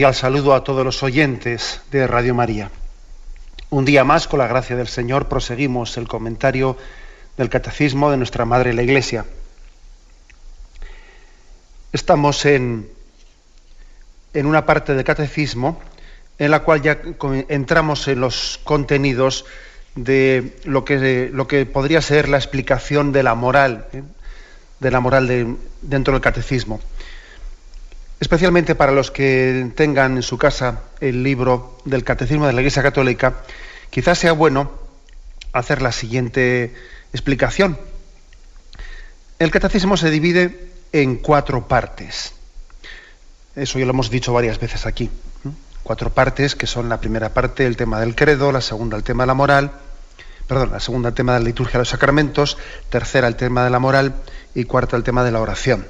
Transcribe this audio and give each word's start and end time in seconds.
Cordial 0.00 0.14
saludo 0.14 0.54
a 0.54 0.64
todos 0.64 0.82
los 0.82 1.02
oyentes 1.02 1.82
de 1.90 2.06
Radio 2.06 2.34
María. 2.34 2.70
Un 3.68 3.84
día 3.84 4.02
más, 4.02 4.26
con 4.26 4.38
la 4.38 4.46
gracia 4.46 4.74
del 4.74 4.88
Señor, 4.88 5.28
proseguimos 5.28 5.98
el 5.98 6.08
comentario 6.08 6.78
del 7.36 7.50
Catecismo 7.50 8.10
de 8.10 8.16
nuestra 8.16 8.46
Madre 8.46 8.72
la 8.72 8.82
Iglesia. 8.82 9.26
Estamos 11.92 12.46
en, 12.46 12.88
en 14.32 14.46
una 14.46 14.64
parte 14.64 14.94
del 14.94 15.04
Catecismo 15.04 15.78
en 16.38 16.50
la 16.50 16.60
cual 16.60 16.80
ya 16.80 16.98
entramos 17.50 18.08
en 18.08 18.20
los 18.22 18.58
contenidos 18.64 19.44
de 19.96 20.56
lo 20.64 20.82
que, 20.86 21.28
lo 21.30 21.46
que 21.46 21.66
podría 21.66 22.00
ser 22.00 22.30
la 22.30 22.38
explicación 22.38 23.12
de 23.12 23.22
la 23.22 23.34
moral, 23.34 23.84
¿eh? 23.92 24.02
de 24.80 24.90
la 24.90 25.00
moral 25.00 25.26
de, 25.26 25.56
dentro 25.82 26.14
del 26.14 26.22
Catecismo 26.22 26.80
especialmente 28.20 28.74
para 28.74 28.92
los 28.92 29.10
que 29.10 29.72
tengan 29.74 30.16
en 30.16 30.22
su 30.22 30.38
casa 30.38 30.82
el 31.00 31.22
libro 31.22 31.78
del 31.86 32.04
Catecismo 32.04 32.46
de 32.46 32.52
la 32.52 32.60
Iglesia 32.60 32.82
Católica, 32.82 33.42
quizás 33.88 34.18
sea 34.18 34.32
bueno 34.32 34.70
hacer 35.52 35.82
la 35.82 35.90
siguiente 35.90 36.74
explicación. 37.12 37.78
El 39.38 39.50
catecismo 39.50 39.96
se 39.96 40.10
divide 40.10 40.68
en 40.92 41.16
cuatro 41.16 41.66
partes. 41.66 42.34
Eso 43.56 43.78
ya 43.78 43.86
lo 43.86 43.92
hemos 43.92 44.10
dicho 44.10 44.34
varias 44.34 44.60
veces 44.60 44.84
aquí. 44.84 45.10
Cuatro 45.82 46.10
partes 46.10 46.54
que 46.54 46.66
son 46.66 46.90
la 46.90 47.00
primera 47.00 47.32
parte 47.32 47.66
el 47.66 47.76
tema 47.76 48.00
del 48.00 48.14
credo, 48.14 48.52
la 48.52 48.60
segunda 48.60 48.98
el 48.98 49.02
tema 49.02 49.22
de 49.22 49.28
la 49.28 49.34
moral, 49.34 49.72
perdón, 50.46 50.72
la 50.72 50.80
segunda 50.80 51.08
el 51.08 51.14
tema 51.14 51.32
de 51.32 51.40
la 51.40 51.46
liturgia 51.46 51.72
de 51.72 51.78
los 51.78 51.88
sacramentos, 51.88 52.58
tercera 52.90 53.26
el 53.26 53.36
tema 53.36 53.64
de 53.64 53.70
la 53.70 53.78
moral 53.78 54.14
y 54.54 54.64
cuarta 54.64 54.96
el 54.96 55.04
tema 55.04 55.24
de 55.24 55.32
la 55.32 55.40
oración. 55.40 55.86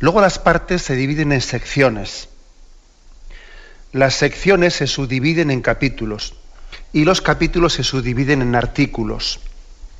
Luego 0.00 0.20
las 0.20 0.38
partes 0.38 0.82
se 0.82 0.96
dividen 0.96 1.30
en 1.32 1.40
secciones. 1.40 2.28
Las 3.92 4.14
secciones 4.14 4.74
se 4.74 4.86
subdividen 4.86 5.50
en 5.50 5.60
capítulos 5.60 6.34
y 6.92 7.04
los 7.04 7.20
capítulos 7.20 7.74
se 7.74 7.84
subdividen 7.84 8.42
en 8.42 8.54
artículos. 8.56 9.40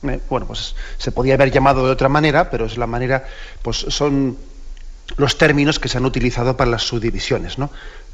Eh, 0.02 0.20
bueno, 0.30 0.46
pues 0.46 0.74
se 0.96 1.12
podía 1.12 1.34
haber 1.34 1.50
llamado 1.50 1.84
de 1.84 1.92
otra 1.92 2.08
manera, 2.08 2.50
pero 2.50 2.64
es 2.64 2.78
la 2.78 2.86
manera, 2.86 3.26
pues 3.62 3.76
son 3.76 4.38
los 5.16 5.36
términos 5.36 5.78
que 5.78 5.88
se 5.88 5.98
han 5.98 6.06
utilizado 6.06 6.56
para 6.56 6.70
las 6.70 6.82
subdivisiones, 6.82 7.58
¿no? 7.58 7.70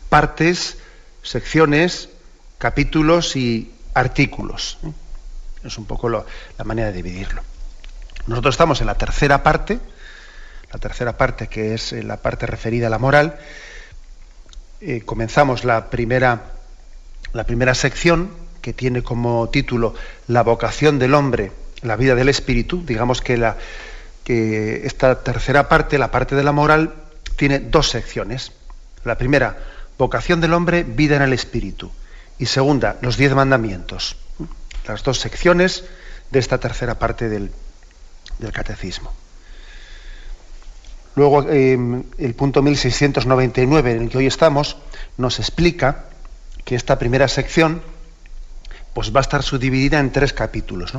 Partes, 0.09 0.78
secciones, 1.22 2.09
capítulos 2.59 3.37
y 3.37 3.72
artículos. 3.94 4.78
¿eh? 4.82 4.93
Es 5.65 5.78
un 5.78 5.84
poco 5.84 6.09
la 6.09 6.25
manera 6.65 6.88
de 6.88 6.94
dividirlo. 6.94 7.43
Nosotros 8.27 8.55
estamos 8.55 8.81
en 8.81 8.88
la 8.88 8.97
tercera 8.97 9.43
parte, 9.43 9.78
la 10.76 10.81
tercera 10.81 11.16
parte, 11.16 11.47
que 11.47 11.72
es 11.72 11.94
eh, 11.94 12.03
la 12.03 12.19
parte 12.19 12.44
referida 12.44 12.88
a 12.88 12.91
la 12.91 12.98
moral. 12.98 13.38
Eh, 14.82 15.00
comenzamos 15.06 15.64
la 15.64 15.88
primera, 15.88 16.53
la 17.32 17.44
primera 17.44 17.75
sección, 17.75 18.31
que 18.60 18.75
tiene 18.75 19.03
como 19.03 19.48
título 19.48 19.94
La 20.28 20.42
vocación 20.42 20.98
del 20.98 21.14
hombre, 21.14 21.50
la 21.81 21.97
vida 21.97 22.14
del 22.14 22.28
espíritu. 22.28 22.84
Digamos 22.84 23.22
que, 23.22 23.38
la, 23.38 23.56
que 24.22 24.87
esta 24.87 25.22
tercera 25.22 25.66
parte, 25.70 25.97
la 25.97 26.10
parte 26.10 26.37
de 26.37 26.44
la 26.44 26.53
moral, 26.53 26.93
tiene 27.37 27.58
dos 27.58 27.88
secciones. 27.88 28.53
La 29.03 29.16
primera, 29.16 29.56
vocación 29.97 30.43
del 30.43 30.53
hombre, 30.53 30.84
vida 30.84 31.16
en 31.16 31.22
el 31.22 31.32
espíritu. 31.32 31.91
Y 32.38 32.44
segunda, 32.44 32.98
los 33.00 33.16
diez 33.16 33.32
mandamientos. 33.32 34.19
Las 34.87 35.03
dos 35.03 35.20
secciones 35.20 35.84
de 36.31 36.38
esta 36.38 36.58
tercera 36.58 36.98
parte 36.98 37.31
del, 37.31 37.50
del 38.41 38.53
catecismo. 38.53 39.14
Luego, 41.16 41.49
em, 41.49 42.04
el 42.19 42.34
punto 42.34 42.62
1699 42.62 43.93
en 43.93 44.03
el 44.03 44.09
que 44.10 44.19
hoy 44.19 44.27
estamos 44.27 44.77
nos 45.16 45.38
explica 45.38 46.04
que 46.65 46.75
esta 46.75 46.99
primera 46.99 47.27
sección 47.27 47.81
pues, 48.93 49.15
va 49.15 49.21
a 49.21 49.22
estar 49.22 49.43
subdividida 49.43 49.99
en 49.99 50.12
tres 50.12 50.34
capítulos. 50.34 50.93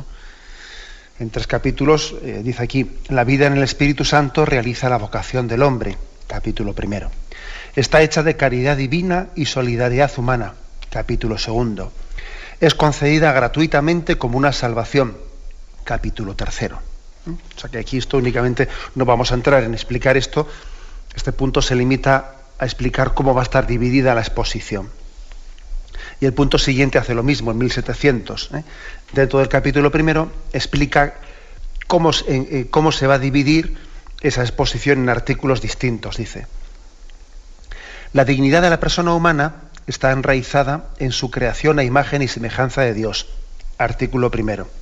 En 1.20 1.30
tres 1.30 1.46
capítulos, 1.46 2.16
eh, 2.22 2.42
dice 2.44 2.64
aquí, 2.64 2.90
la 3.08 3.22
vida 3.22 3.46
en 3.46 3.54
el 3.54 3.62
Espíritu 3.62 4.04
Santo 4.04 4.44
realiza 4.44 4.88
la 4.88 4.98
vocación 4.98 5.46
del 5.46 5.62
hombre, 5.62 5.96
capítulo 6.26 6.74
primero. 6.74 7.12
Está 7.76 8.02
hecha 8.02 8.24
de 8.24 8.36
caridad 8.36 8.76
divina 8.76 9.28
y 9.36 9.46
solidaridad 9.46 10.10
humana, 10.16 10.54
capítulo 10.90 11.38
segundo. 11.38 11.92
Es 12.60 12.74
concedida 12.74 13.32
gratuitamente 13.32 14.18
como 14.18 14.36
una 14.36 14.52
salvación, 14.52 15.16
capítulo 15.84 16.34
tercero. 16.34 16.87
O 17.32 17.60
sea 17.60 17.70
que 17.70 17.78
aquí 17.78 17.98
esto 17.98 18.16
únicamente 18.16 18.68
no 18.94 19.04
vamos 19.04 19.32
a 19.32 19.34
entrar 19.34 19.64
en 19.64 19.74
explicar 19.74 20.16
esto. 20.16 20.48
Este 21.14 21.32
punto 21.32 21.60
se 21.62 21.74
limita 21.74 22.36
a 22.58 22.64
explicar 22.64 23.14
cómo 23.14 23.34
va 23.34 23.42
a 23.42 23.44
estar 23.44 23.66
dividida 23.66 24.14
la 24.14 24.20
exposición. 24.20 24.90
Y 26.20 26.26
el 26.26 26.32
punto 26.32 26.58
siguiente 26.58 26.98
hace 26.98 27.14
lo 27.14 27.22
mismo, 27.22 27.50
en 27.50 27.58
1700. 27.58 28.50
¿eh? 28.54 28.64
Dentro 29.12 29.38
del 29.38 29.48
capítulo 29.48 29.90
primero 29.90 30.30
explica 30.52 31.14
cómo, 31.86 32.10
eh, 32.26 32.66
cómo 32.70 32.92
se 32.92 33.06
va 33.06 33.14
a 33.14 33.18
dividir 33.18 33.76
esa 34.20 34.42
exposición 34.42 34.98
en 34.98 35.08
artículos 35.08 35.60
distintos, 35.60 36.16
dice. 36.16 36.46
La 38.12 38.24
dignidad 38.24 38.62
de 38.62 38.70
la 38.70 38.80
persona 38.80 39.12
humana 39.12 39.56
está 39.86 40.10
enraizada 40.10 40.88
en 40.98 41.12
su 41.12 41.30
creación 41.30 41.78
a 41.78 41.84
imagen 41.84 42.22
y 42.22 42.28
semejanza 42.28 42.82
de 42.82 42.94
Dios. 42.94 43.28
Artículo 43.78 44.30
primero 44.30 44.77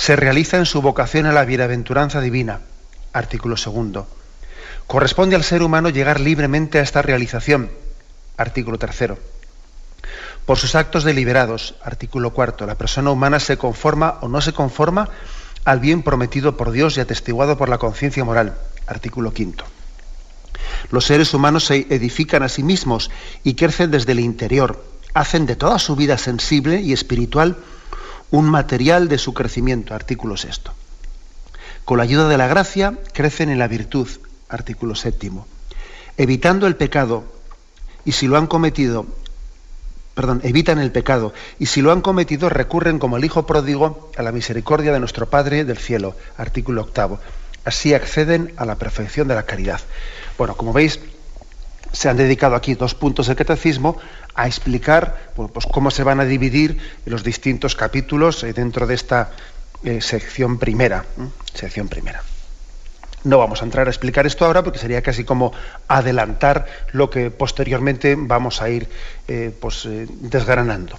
se 0.00 0.16
realiza 0.16 0.56
en 0.56 0.64
su 0.64 0.80
vocación 0.80 1.26
a 1.26 1.32
la 1.32 1.44
bienaventuranza 1.44 2.22
divina. 2.22 2.60
Artículo 3.12 3.58
segundo. 3.58 4.06
Corresponde 4.86 5.36
al 5.36 5.44
ser 5.44 5.62
humano 5.62 5.90
llegar 5.90 6.20
libremente 6.20 6.78
a 6.78 6.82
esta 6.82 7.02
realización. 7.02 7.70
Artículo 8.38 8.78
tercero. 8.78 9.18
Por 10.46 10.56
sus 10.56 10.74
actos 10.74 11.04
deliberados. 11.04 11.74
Artículo 11.84 12.30
cuarto. 12.30 12.64
La 12.64 12.76
persona 12.76 13.10
humana 13.10 13.40
se 13.40 13.58
conforma 13.58 14.16
o 14.22 14.28
no 14.28 14.40
se 14.40 14.54
conforma 14.54 15.10
al 15.66 15.80
bien 15.80 16.02
prometido 16.02 16.56
por 16.56 16.70
Dios 16.70 16.96
y 16.96 17.00
atestiguado 17.00 17.58
por 17.58 17.68
la 17.68 17.76
conciencia 17.76 18.24
moral. 18.24 18.56
Artículo 18.86 19.34
quinto. 19.34 19.66
Los 20.90 21.04
seres 21.04 21.34
humanos 21.34 21.66
se 21.66 21.86
edifican 21.90 22.42
a 22.42 22.48
sí 22.48 22.62
mismos 22.62 23.10
y 23.44 23.52
crecen 23.52 23.90
desde 23.90 24.12
el 24.12 24.20
interior. 24.20 24.82
Hacen 25.12 25.44
de 25.44 25.56
toda 25.56 25.78
su 25.78 25.94
vida 25.94 26.16
sensible 26.16 26.80
y 26.80 26.94
espiritual 26.94 27.58
un 28.30 28.48
material 28.48 29.08
de 29.08 29.18
su 29.18 29.34
crecimiento, 29.34 29.94
artículo 29.94 30.36
sexto. 30.36 30.72
Con 31.84 31.98
la 31.98 32.04
ayuda 32.04 32.28
de 32.28 32.38
la 32.38 32.46
gracia 32.46 32.98
crecen 33.12 33.50
en 33.50 33.58
la 33.58 33.68
virtud, 33.68 34.08
artículo 34.48 34.94
séptimo. 34.94 35.46
Evitando 36.16 36.66
el 36.66 36.76
pecado, 36.76 37.24
y 38.04 38.12
si 38.12 38.26
lo 38.26 38.36
han 38.36 38.46
cometido, 38.46 39.06
perdón, 40.14 40.40
evitan 40.44 40.78
el 40.78 40.92
pecado, 40.92 41.32
y 41.58 41.66
si 41.66 41.82
lo 41.82 41.92
han 41.92 42.00
cometido 42.00 42.48
recurren 42.48 42.98
como 42.98 43.16
el 43.16 43.24
Hijo 43.24 43.46
pródigo 43.46 44.10
a 44.16 44.22
la 44.22 44.32
misericordia 44.32 44.92
de 44.92 45.00
nuestro 45.00 45.28
Padre 45.28 45.64
del 45.64 45.78
cielo, 45.78 46.14
artículo 46.36 46.82
octavo. 46.82 47.18
Así 47.64 47.92
acceden 47.94 48.52
a 48.56 48.64
la 48.64 48.76
perfección 48.76 49.28
de 49.28 49.34
la 49.34 49.44
caridad. 49.44 49.80
Bueno, 50.38 50.56
como 50.56 50.72
veis, 50.72 51.00
se 51.92 52.08
han 52.08 52.16
dedicado 52.16 52.54
aquí 52.54 52.74
dos 52.74 52.94
puntos 52.94 53.26
del 53.26 53.36
catecismo 53.36 53.98
a 54.34 54.46
explicar 54.46 55.32
pues, 55.34 55.66
cómo 55.66 55.90
se 55.90 56.02
van 56.02 56.20
a 56.20 56.24
dividir 56.24 56.78
los 57.04 57.24
distintos 57.24 57.74
capítulos 57.74 58.42
eh, 58.44 58.52
dentro 58.52 58.86
de 58.86 58.94
esta 58.94 59.30
eh, 59.84 60.00
sección 60.00 60.58
primera. 60.58 61.04
Sección 61.54 61.88
primera. 61.88 62.22
No 63.22 63.38
vamos 63.38 63.60
a 63.60 63.64
entrar 63.64 63.86
a 63.86 63.90
explicar 63.90 64.26
esto 64.26 64.46
ahora 64.46 64.62
porque 64.62 64.78
sería 64.78 65.02
casi 65.02 65.24
como 65.24 65.52
adelantar 65.88 66.66
lo 66.92 67.10
que 67.10 67.30
posteriormente 67.30 68.16
vamos 68.18 68.62
a 68.62 68.70
ir 68.70 68.88
eh, 69.28 69.54
pues, 69.60 69.86
desgranando. 69.86 70.98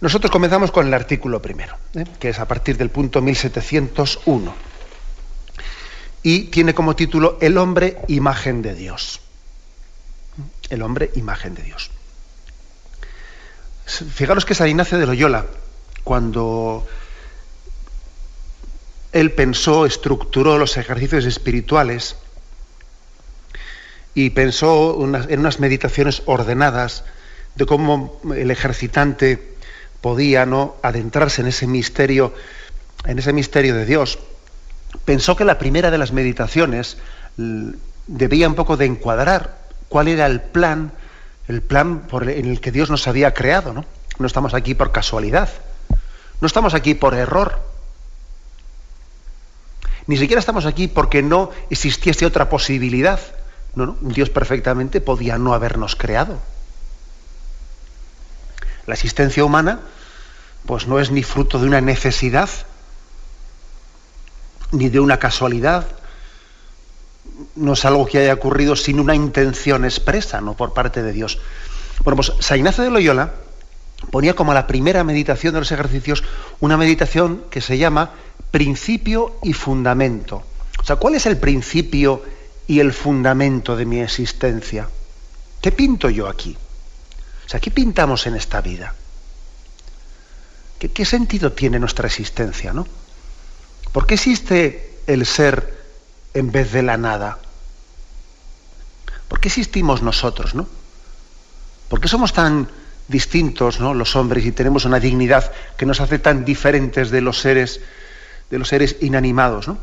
Nosotros 0.00 0.30
comenzamos 0.30 0.72
con 0.72 0.86
el 0.86 0.94
artículo 0.94 1.40
primero, 1.40 1.76
que 2.18 2.28
es 2.28 2.38
a 2.38 2.46
partir 2.46 2.76
del 2.76 2.90
punto 2.90 3.22
1701. 3.22 4.54
Y 6.22 6.44
tiene 6.44 6.74
como 6.74 6.96
título 6.96 7.38
El 7.40 7.56
hombre, 7.56 7.98
imagen 8.08 8.60
de 8.60 8.74
Dios. 8.74 9.20
El 10.68 10.82
hombre, 10.82 11.12
imagen 11.14 11.54
de 11.54 11.62
Dios. 11.62 11.90
Fijaros 13.86 14.44
que 14.44 14.54
San 14.54 14.68
Ignacio 14.68 14.98
de 14.98 15.06
Loyola, 15.06 15.46
cuando 16.02 16.86
él 19.12 19.32
pensó, 19.32 19.86
estructuró 19.86 20.58
los 20.58 20.76
ejercicios 20.76 21.24
espirituales 21.24 22.16
y 24.12 24.30
pensó 24.30 24.98
en 25.28 25.40
unas 25.40 25.60
meditaciones 25.60 26.22
ordenadas 26.26 27.04
de 27.54 27.64
cómo 27.64 28.20
el 28.34 28.50
ejercitante 28.50 29.54
podía 30.00 30.46
no 30.46 30.76
adentrarse 30.82 31.42
en 31.42 31.48
ese 31.48 31.66
misterio, 31.66 32.34
en 33.04 33.18
ese 33.18 33.32
misterio 33.32 33.74
de 33.74 33.86
Dios. 33.86 34.18
Pensó 35.04 35.36
que 35.36 35.44
la 35.44 35.58
primera 35.58 35.90
de 35.90 35.98
las 35.98 36.12
meditaciones 36.12 36.96
debía 38.06 38.48
un 38.48 38.54
poco 38.54 38.76
de 38.76 38.86
encuadrar 38.86 39.58
cuál 39.88 40.08
era 40.08 40.26
el 40.26 40.40
plan 40.40 40.92
el 41.48 41.62
plan 41.62 42.06
en 42.10 42.46
el 42.46 42.60
que 42.60 42.72
Dios 42.72 42.90
nos 42.90 43.06
había 43.08 43.34
creado, 43.34 43.72
¿no? 43.72 43.84
No 44.18 44.26
estamos 44.26 44.54
aquí 44.54 44.74
por 44.74 44.92
casualidad, 44.92 45.48
no 46.40 46.46
estamos 46.46 46.74
aquí 46.74 46.94
por 46.94 47.14
error, 47.14 47.60
ni 50.06 50.16
siquiera 50.16 50.38
estamos 50.40 50.66
aquí 50.66 50.88
porque 50.88 51.22
no 51.22 51.50
existiese 51.68 52.26
otra 52.26 52.48
posibilidad. 52.48 53.20
No, 53.74 53.86
no, 53.86 53.96
Dios 54.00 54.30
perfectamente 54.30 55.00
podía 55.00 55.36
no 55.36 55.52
habernos 55.52 55.96
creado. 55.96 56.38
La 58.86 58.94
existencia 58.94 59.44
humana, 59.44 59.80
pues 60.64 60.86
no 60.86 61.00
es 61.00 61.10
ni 61.10 61.22
fruto 61.22 61.58
de 61.58 61.66
una 61.66 61.80
necesidad, 61.80 62.48
ni 64.70 64.88
de 64.88 65.00
una 65.00 65.18
casualidad, 65.18 65.86
no 67.54 67.74
es 67.74 67.84
algo 67.84 68.06
que 68.06 68.18
haya 68.18 68.34
ocurrido 68.34 68.76
sin 68.76 69.00
una 69.00 69.14
intención 69.14 69.84
expresa, 69.84 70.40
¿no? 70.40 70.54
Por 70.56 70.72
parte 70.72 71.02
de 71.02 71.12
Dios. 71.12 71.38
Bueno, 72.04 72.16
pues 72.16 72.32
San 72.40 72.58
Ignacio 72.58 72.84
de 72.84 72.90
Loyola 72.90 73.34
ponía 74.10 74.34
como 74.34 74.54
la 74.54 74.66
primera 74.66 75.04
meditación 75.04 75.54
de 75.54 75.60
los 75.60 75.72
ejercicios 75.72 76.22
una 76.60 76.76
meditación 76.76 77.44
que 77.50 77.60
se 77.60 77.78
llama 77.78 78.12
principio 78.50 79.38
y 79.42 79.52
fundamento. 79.52 80.44
O 80.78 80.84
sea, 80.84 80.96
¿cuál 80.96 81.14
es 81.14 81.26
el 81.26 81.38
principio 81.38 82.22
y 82.66 82.80
el 82.80 82.92
fundamento 82.92 83.76
de 83.76 83.86
mi 83.86 84.00
existencia? 84.00 84.88
¿Qué 85.60 85.72
pinto 85.72 86.10
yo 86.10 86.28
aquí? 86.28 86.56
O 87.44 87.48
sea, 87.48 87.60
¿qué 87.60 87.70
pintamos 87.70 88.26
en 88.26 88.36
esta 88.36 88.60
vida? 88.60 88.94
¿Qué, 90.78 90.90
qué 90.90 91.04
sentido 91.04 91.52
tiene 91.52 91.78
nuestra 91.78 92.06
existencia, 92.06 92.72
no? 92.72 92.86
¿Por 93.92 94.06
qué 94.06 94.14
existe 94.14 94.98
el 95.06 95.24
ser 95.24 95.75
en 96.36 96.52
vez 96.52 96.70
de 96.72 96.82
la 96.82 96.98
nada? 96.98 97.38
¿Por 99.28 99.40
qué 99.40 99.48
existimos 99.48 100.02
nosotros, 100.02 100.54
no? 100.54 100.68
¿Por 101.88 102.00
qué 102.00 102.08
somos 102.08 102.32
tan 102.32 102.68
distintos, 103.08 103.80
¿no? 103.80 103.94
los 103.94 104.16
hombres, 104.16 104.44
y 104.44 104.52
tenemos 104.52 104.84
una 104.84 105.00
dignidad 105.00 105.50
que 105.76 105.86
nos 105.86 106.00
hace 106.00 106.18
tan 106.18 106.44
diferentes 106.44 107.10
de 107.10 107.20
los 107.22 107.40
seres, 107.40 107.80
de 108.50 108.58
los 108.58 108.68
seres 108.68 108.96
inanimados, 109.00 109.68
¿no? 109.68 109.78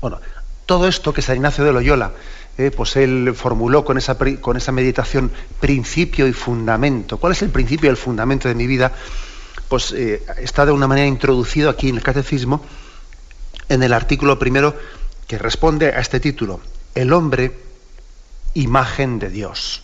Bueno, 0.00 0.18
todo 0.66 0.88
esto 0.88 1.12
que 1.12 1.22
San 1.22 1.36
Ignacio 1.36 1.64
de 1.64 1.72
Loyola, 1.72 2.12
eh, 2.58 2.72
pues 2.74 2.96
él 2.96 3.34
formuló 3.36 3.84
con 3.84 3.96
esa, 3.98 4.16
con 4.40 4.56
esa 4.56 4.72
meditación 4.72 5.30
principio 5.60 6.26
y 6.26 6.32
fundamento. 6.32 7.18
¿Cuál 7.18 7.34
es 7.34 7.42
el 7.42 7.50
principio 7.50 7.88
y 7.88 7.90
el 7.90 7.96
fundamento 7.96 8.48
de 8.48 8.56
mi 8.56 8.66
vida? 8.66 8.90
Pues 9.68 9.92
eh, 9.92 10.22
está 10.38 10.66
de 10.66 10.72
una 10.72 10.88
manera 10.88 11.06
introducido 11.06 11.70
aquí 11.70 11.90
en 11.90 11.96
el 11.96 12.02
catecismo 12.02 12.64
en 13.68 13.82
el 13.82 13.92
artículo 13.92 14.38
primero 14.38 14.76
que 15.26 15.38
responde 15.38 15.86
a 15.88 16.00
este 16.00 16.20
título, 16.20 16.60
El 16.94 17.12
hombre, 17.12 17.58
imagen 18.54 19.18
de 19.18 19.30
Dios. 19.30 19.82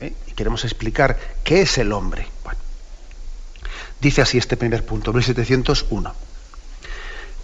¿Eh? 0.00 0.14
Y 0.26 0.32
queremos 0.32 0.64
explicar 0.64 1.18
qué 1.44 1.62
es 1.62 1.78
el 1.78 1.92
hombre. 1.92 2.26
dice 4.00 4.22
así 4.22 4.38
este 4.38 4.56
primer 4.56 4.84
punto, 4.84 5.12
1701. 5.12 6.14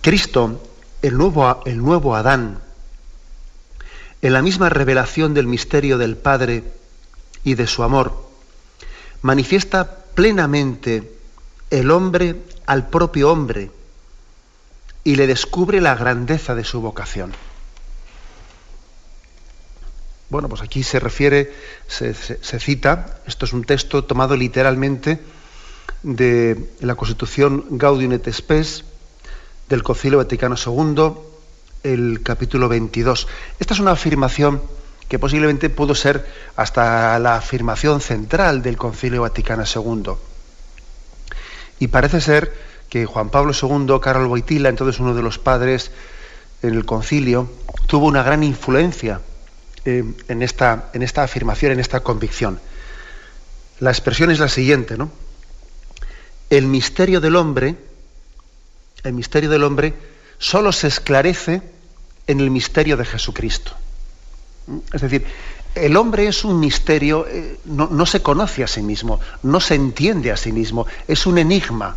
Cristo, 0.00 0.62
el 1.02 1.16
nuevo, 1.16 1.62
el 1.66 1.78
nuevo 1.78 2.14
Adán, 2.16 2.60
en 4.22 4.32
la 4.32 4.42
misma 4.42 4.70
revelación 4.70 5.34
del 5.34 5.46
misterio 5.46 5.98
del 5.98 6.16
Padre 6.16 6.64
y 7.44 7.54
de 7.54 7.66
su 7.66 7.82
amor, 7.82 8.28
manifiesta 9.22 10.04
plenamente 10.14 11.12
el 11.70 11.90
hombre 11.90 12.42
al 12.66 12.88
propio 12.88 13.30
hombre, 13.30 13.70
y 15.06 15.14
le 15.14 15.28
descubre 15.28 15.80
la 15.80 15.94
grandeza 15.94 16.56
de 16.56 16.64
su 16.64 16.80
vocación. 16.80 17.32
Bueno, 20.30 20.48
pues 20.48 20.62
aquí 20.62 20.82
se 20.82 20.98
refiere, 20.98 21.54
se, 21.86 22.12
cita, 22.58 23.20
esto 23.24 23.44
es 23.44 23.52
un 23.52 23.62
texto 23.62 24.02
tomado 24.02 24.36
literalmente 24.36 25.20
de 26.02 26.72
la 26.80 26.96
Constitución 26.96 27.66
Gaudium 27.70 28.14
et 28.14 28.26
Spes 28.32 28.84
del 29.68 29.84
Concilio 29.84 30.18
Vaticano 30.18 30.56
II, 30.58 31.12
el 31.84 32.22
capítulo 32.24 32.68
22. 32.68 33.28
Esta 33.60 33.74
es 33.74 33.78
una 33.78 33.92
afirmación 33.92 34.60
que 35.08 35.20
posiblemente 35.20 35.70
pudo 35.70 35.94
ser 35.94 36.26
hasta 36.56 37.16
la 37.20 37.36
afirmación 37.36 38.00
central 38.00 38.60
del 38.60 38.76
Concilio 38.76 39.22
Vaticano 39.22 39.62
II. 39.62 40.14
Y 41.78 41.86
parece 41.86 42.20
ser 42.20 42.75
que 42.88 43.06
Juan 43.06 43.30
Pablo 43.30 43.52
II, 43.52 43.98
Carol 44.00 44.26
Boitila, 44.26 44.68
entonces 44.68 45.00
uno 45.00 45.14
de 45.14 45.22
los 45.22 45.38
padres 45.38 45.90
en 46.62 46.74
el 46.74 46.84
concilio, 46.84 47.50
tuvo 47.86 48.06
una 48.06 48.22
gran 48.22 48.42
influencia 48.42 49.20
eh, 49.84 50.04
en, 50.28 50.42
esta, 50.42 50.90
afirmación, 51.22 51.72
en 51.72 51.80
esta 51.80 52.00
convicción. 52.00 52.58
La 53.78 53.90
expresión 53.90 54.30
es 54.30 54.40
la 54.40 54.48
siguiente, 54.48 54.96
¿no? 54.96 55.10
El 56.50 56.66
misterio 56.66 57.20
del 57.20 57.36
hombre, 57.36 57.76
el 59.04 59.12
misterio 59.12 59.50
del 59.50 59.64
hombre, 59.64 59.94
solo 60.38 60.72
se 60.72 60.88
esclarece 60.88 61.62
en 62.26 62.40
el 62.40 62.50
misterio 62.50 62.96
de 62.96 63.04
Jesucristo. 63.04 63.72
Es 64.92 65.00
decir, 65.00 65.24
el 65.76 65.96
hombre 65.96 66.26
es 66.26 66.44
un 66.44 66.58
misterio, 66.58 67.26
eh, 67.28 67.60
no, 67.66 68.06
se 68.06 68.22
conoce 68.22 68.64
a 68.64 68.66
sí 68.66 68.82
mismo, 68.82 69.20
no 69.42 69.60
se 69.60 69.74
entiende 69.74 70.32
a 70.32 70.36
sí 70.36 70.50
mismo, 70.50 70.86
es 71.06 71.26
un 71.26 71.38
enigma. 71.38 71.96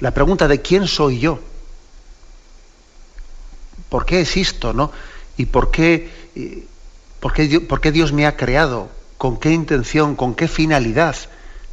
La 0.00 0.12
pregunta 0.12 0.46
de 0.48 0.60
quién 0.60 0.86
soy 0.86 1.18
yo, 1.18 1.40
por 3.88 4.04
qué 4.04 4.20
existo, 4.20 4.72
¿no? 4.72 4.92
Y 5.36 5.46
por 5.46 5.70
qué, 5.70 6.10
por 7.20 7.32
qué, 7.32 7.60
por 7.60 7.80
qué 7.80 7.92
Dios 7.92 8.12
me 8.12 8.26
ha 8.26 8.36
creado, 8.36 8.90
con 9.16 9.38
qué 9.38 9.52
intención, 9.52 10.16
con 10.16 10.34
qué 10.34 10.48
finalidad 10.48 11.16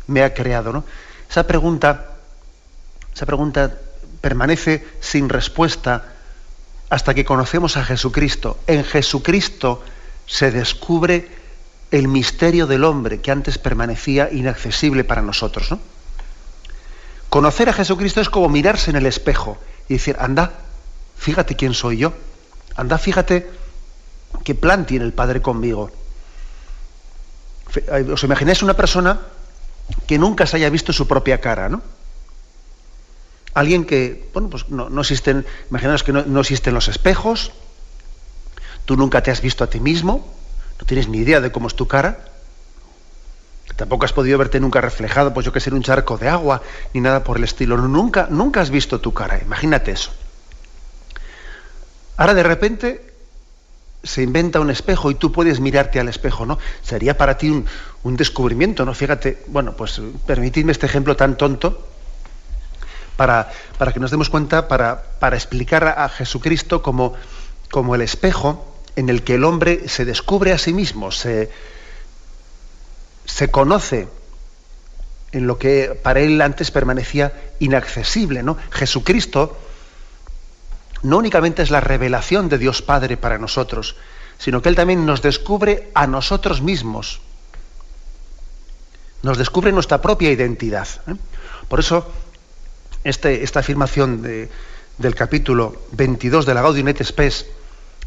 me 0.07 0.23
ha 0.23 0.33
creado, 0.33 0.71
¿no? 0.71 0.85
Esa 1.29 1.47
pregunta, 1.47 2.17
esa 3.13 3.25
pregunta 3.25 3.79
permanece 4.21 4.85
sin 5.01 5.27
respuesta 5.27 6.13
hasta 6.89 7.13
que 7.13 7.25
conocemos 7.25 7.75
a 7.75 7.83
Jesucristo. 7.83 8.59
En 8.67 8.83
Jesucristo 8.85 9.83
se 10.25 10.51
descubre 10.51 11.27
el 11.91 12.07
misterio 12.07 12.67
del 12.67 12.83
hombre 12.83 13.19
que 13.19 13.31
antes 13.31 13.57
permanecía 13.57 14.31
inaccesible 14.31 15.03
para 15.03 15.21
nosotros. 15.21 15.71
¿no? 15.71 15.79
Conocer 17.33 17.67
a 17.67 17.73
Jesucristo 17.73 18.21
es 18.21 18.29
como 18.29 18.47
mirarse 18.47 18.91
en 18.91 18.95
el 18.95 19.07
espejo 19.07 19.57
y 19.89 19.93
decir, 19.93 20.15
anda, 20.19 20.51
fíjate 21.17 21.55
quién 21.55 21.73
soy 21.73 21.97
yo. 21.97 22.13
Anda, 22.75 22.99
fíjate 22.99 23.49
qué 24.43 24.53
plan 24.53 24.85
tiene 24.85 25.03
el 25.03 25.13
Padre 25.13 25.41
conmigo. 25.41 25.89
¿Os 28.13 28.23
imagináis 28.23 28.61
una 28.61 28.75
persona 28.75 29.19
que 30.05 30.19
nunca 30.19 30.45
se 30.45 30.57
haya 30.57 30.69
visto 30.69 30.93
su 30.93 31.07
propia 31.07 31.41
cara, 31.41 31.69
¿no? 31.69 31.81
Alguien 33.55 33.85
que, 33.85 34.29
bueno, 34.31 34.51
pues 34.51 34.69
no, 34.69 35.01
existen, 35.01 35.43
imaginaos 35.71 36.03
que 36.03 36.13
no, 36.13 36.21
no 36.25 36.41
existen 36.41 36.75
los 36.75 36.87
espejos, 36.87 37.51
tú 38.85 38.95
nunca 38.95 39.23
te 39.23 39.31
has 39.31 39.41
visto 39.41 39.63
a 39.63 39.71
ti 39.71 39.79
mismo, 39.79 40.31
no 40.79 40.85
tienes 40.85 41.07
ni 41.07 41.17
idea 41.17 41.41
de 41.41 41.51
cómo 41.51 41.67
es 41.67 41.73
tu 41.73 41.87
cara, 41.87 42.25
Tampoco 43.75 44.05
has 44.05 44.13
podido 44.13 44.37
verte 44.37 44.59
nunca 44.59 44.81
reflejado, 44.81 45.33
pues 45.33 45.45
yo 45.45 45.51
que 45.51 45.59
sé, 45.59 45.69
en 45.69 45.75
un 45.75 45.83
charco 45.83 46.17
de 46.17 46.29
agua, 46.29 46.61
ni 46.93 47.01
nada 47.01 47.23
por 47.23 47.37
el 47.37 47.43
estilo. 47.43 47.77
Nunca, 47.77 48.27
nunca 48.29 48.61
has 48.61 48.69
visto 48.69 48.99
tu 48.99 49.13
cara, 49.13 49.39
imagínate 49.41 49.91
eso. 49.91 50.11
Ahora 52.17 52.33
de 52.33 52.43
repente 52.43 53.13
se 54.03 54.21
inventa 54.21 54.59
un 54.59 54.69
espejo 54.69 55.09
y 55.09 55.15
tú 55.15 55.31
puedes 55.31 55.59
mirarte 55.59 55.99
al 55.99 56.09
espejo, 56.09 56.45
¿no? 56.45 56.59
Sería 56.81 57.17
para 57.17 57.37
ti 57.37 57.49
un, 58.03 58.17
descubrimiento, 58.17 58.85
¿no? 58.85 58.93
Fíjate, 58.93 59.43
bueno, 59.47 59.73
pues 59.73 60.01
permitidme 60.27 60.73
este 60.73 60.85
ejemplo 60.85 61.15
tan 61.15 61.37
tonto 61.37 61.87
para, 63.15 63.49
para 63.77 63.93
que 63.93 63.99
nos 63.99 64.11
demos 64.11 64.29
cuenta, 64.29 64.67
para, 64.67 65.01
para 65.19 65.37
explicar 65.37 65.85
a, 65.85 66.09
Jesucristo 66.09 66.83
como, 66.83 67.13
como 67.71 67.95
el 67.95 68.01
espejo 68.01 68.77
en 68.95 69.09
el 69.09 69.23
que 69.23 69.35
el 69.35 69.45
hombre 69.45 69.87
se 69.87 70.05
descubre 70.05 70.51
a 70.51 70.57
sí 70.57 70.73
mismo, 70.73 71.09
se, 71.09 71.49
se 73.25 73.49
conoce 73.51 74.07
en 75.31 75.47
lo 75.47 75.57
que 75.57 75.99
para 76.01 76.19
él 76.19 76.41
antes 76.41 76.71
permanecía 76.71 77.33
inaccesible. 77.59 78.43
¿no? 78.43 78.57
Jesucristo 78.71 79.57
no 81.01 81.17
únicamente 81.17 81.61
es 81.61 81.71
la 81.71 81.81
revelación 81.81 82.49
de 82.49 82.57
Dios 82.57 82.81
Padre 82.81 83.17
para 83.17 83.37
nosotros, 83.37 83.95
sino 84.37 84.61
que 84.61 84.69
Él 84.69 84.75
también 84.75 85.05
nos 85.05 85.21
descubre 85.21 85.91
a 85.93 86.07
nosotros 86.07 86.61
mismos. 86.61 87.21
nos 89.21 89.37
descubre 89.37 89.71
nuestra 89.71 90.01
propia 90.01 90.31
identidad. 90.31 90.87
¿eh? 91.07 91.15
Por 91.69 91.79
eso, 91.79 92.11
este, 93.05 93.43
esta 93.43 93.61
afirmación 93.61 94.21
del 94.21 95.15
capítulo 95.15 95.81
22 95.93 96.45
de 96.45 96.53
la 96.53 96.61
Gaudium 96.61 96.89
et 96.89 97.01
Spes 97.03 97.47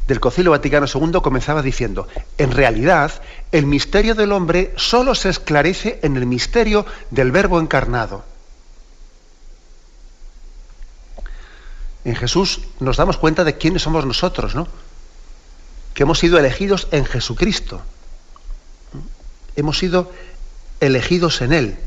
del 0.06 0.20
Concilio 0.20 0.52
Vaticano 0.52 0.86
II 0.86 1.20
comenzaba 1.22 1.62
diciendo, 1.62 2.06
en 2.38 2.52
realidad, 2.52 3.12
el 3.50 3.66
misterio 3.66 4.14
del 4.14 4.32
hombre 4.32 4.72
solo 4.76 5.14
se 5.14 5.30
esclarece 5.30 5.98
en 6.02 6.16
el 6.16 6.26
misterio 6.26 6.86
del 7.10 7.32
Verbo 7.32 7.60
encarnado. 7.60 8.24
En 12.04 12.14
Jesús 12.14 12.60
nos 12.78 12.96
damos 12.96 13.16
cuenta 13.16 13.42
de 13.42 13.56
quiénes 13.56 13.82
somos 13.82 14.06
nosotros, 14.06 14.54
¿no? 14.54 14.68
Que 15.92 16.04
hemos 16.04 16.20
sido 16.20 16.38
elegidos 16.38 16.86
en 16.92 17.04
Jesucristo. 17.04 17.82
Hemos 19.56 19.78
sido 19.78 20.12
elegidos 20.78 21.40
en 21.40 21.52
Él. 21.52 21.78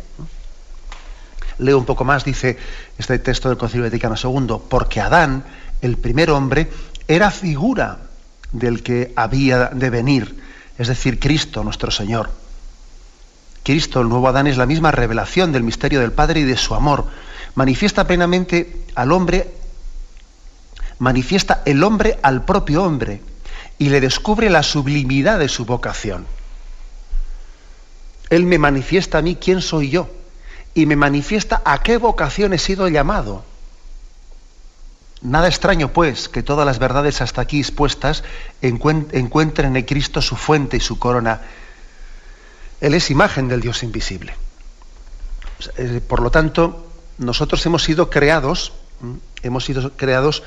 Leo 1.57 1.77
un 1.77 1.85
poco 1.85 2.03
más, 2.03 2.25
dice 2.25 2.57
este 2.97 3.17
texto 3.19 3.47
del 3.47 3.57
Concilio 3.57 3.85
Vaticano 3.85 4.15
II, 4.21 4.57
porque 4.67 4.99
Adán, 4.99 5.45
el 5.81 5.97
primer 5.97 6.31
hombre, 6.31 6.69
era 7.07 7.31
figura 7.31 8.08
del 8.51 8.83
que 8.83 9.13
había 9.15 9.67
de 9.67 9.89
venir, 9.89 10.41
es 10.77 10.87
decir, 10.87 11.19
Cristo 11.19 11.63
nuestro 11.63 11.91
Señor. 11.91 12.31
Cristo, 13.63 14.01
el 14.01 14.09
nuevo 14.09 14.27
Adán, 14.27 14.47
es 14.47 14.57
la 14.57 14.65
misma 14.65 14.91
revelación 14.91 15.51
del 15.51 15.63
misterio 15.63 15.99
del 15.99 16.11
Padre 16.11 16.39
y 16.39 16.43
de 16.43 16.57
su 16.57 16.73
amor. 16.73 17.05
Manifiesta 17.55 18.07
plenamente 18.07 18.85
al 18.95 19.11
hombre, 19.11 19.47
manifiesta 20.99 21.61
el 21.65 21.83
hombre 21.83 22.17
al 22.21 22.45
propio 22.45 22.83
hombre 22.83 23.21
y 23.77 23.89
le 23.89 24.01
descubre 24.01 24.49
la 24.49 24.63
sublimidad 24.63 25.39
de 25.39 25.49
su 25.49 25.65
vocación. 25.65 26.25
Él 28.29 28.45
me 28.45 28.59
manifiesta 28.59 29.17
a 29.17 29.21
mí 29.21 29.35
quién 29.35 29.61
soy 29.61 29.89
yo 29.89 30.09
y 30.73 30.85
me 30.85 30.95
manifiesta 30.95 31.61
a 31.65 31.81
qué 31.81 31.97
vocación 31.97 32.53
he 32.53 32.57
sido 32.57 32.87
llamado. 32.87 33.43
Nada 35.21 35.47
extraño, 35.49 35.91
pues, 35.91 36.29
que 36.29 36.43
todas 36.43 36.65
las 36.65 36.79
verdades 36.79 37.21
hasta 37.21 37.41
aquí 37.41 37.59
expuestas 37.59 38.23
encuentren 38.61 39.75
en 39.75 39.83
Cristo 39.83 40.21
su 40.21 40.37
fuente 40.37 40.77
y 40.77 40.79
su 40.79 40.97
corona. 40.97 41.41
Él 42.79 42.93
es 42.93 43.11
imagen 43.11 43.49
del 43.49 43.59
Dios 43.59 43.83
invisible. 43.83 44.33
Eh, 45.77 46.01
por 46.07 46.21
lo 46.21 46.31
tanto, 46.31 46.87
nosotros 47.17 47.65
hemos 47.65 47.83
sido 47.83 48.09
creados, 48.09 48.71
hemos 49.43 49.65
sido 49.65 49.91
creados 49.97 50.43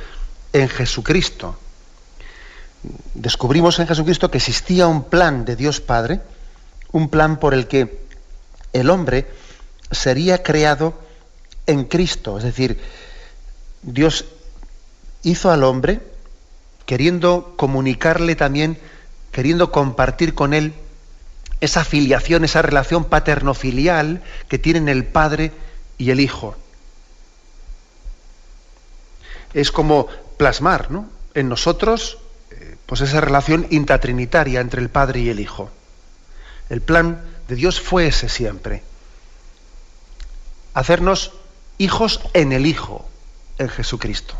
en 0.54 0.68
Jesucristo. 0.70 1.58
Descubrimos 3.12 3.78
en 3.78 3.86
Jesucristo 3.86 4.30
que 4.30 4.38
existía 4.38 4.86
un 4.86 5.04
plan 5.04 5.44
de 5.44 5.54
Dios 5.54 5.80
Padre, 5.80 6.20
un 6.92 7.10
plan 7.10 7.38
por 7.38 7.52
el 7.52 7.68
que 7.68 8.06
el 8.72 8.88
hombre 8.88 9.30
sería 9.90 10.42
creado 10.42 10.98
en 11.66 11.84
Cristo, 11.84 12.38
es 12.38 12.44
decir, 12.44 12.80
Dios 13.82 14.24
hizo 15.22 15.50
al 15.50 15.64
hombre 15.64 16.00
queriendo 16.86 17.54
comunicarle 17.56 18.36
también, 18.36 18.78
queriendo 19.30 19.70
compartir 19.72 20.34
con 20.34 20.52
él 20.52 20.74
esa 21.60 21.84
filiación, 21.84 22.44
esa 22.44 22.60
relación 22.60 23.04
paterno-filial 23.04 24.22
que 24.48 24.58
tienen 24.58 24.88
el 24.88 25.04
Padre 25.04 25.52
y 25.96 26.10
el 26.10 26.20
Hijo. 26.20 26.56
Es 29.54 29.70
como 29.70 30.08
plasmar 30.36 30.90
¿no? 30.90 31.08
en 31.34 31.48
nosotros 31.48 32.18
eh, 32.50 32.76
pues 32.86 33.00
esa 33.00 33.20
relación 33.20 33.66
intratrinitaria 33.70 34.60
entre 34.60 34.82
el 34.82 34.88
Padre 34.88 35.20
y 35.20 35.28
el 35.28 35.38
Hijo. 35.38 35.70
El 36.68 36.80
plan 36.80 37.22
de 37.48 37.54
Dios 37.54 37.80
fue 37.80 38.08
ese 38.08 38.28
siempre. 38.28 38.82
Hacernos 40.74 41.32
hijos 41.78 42.20
en 42.34 42.52
el 42.52 42.66
Hijo, 42.66 43.08
en 43.58 43.68
Jesucristo. 43.68 44.34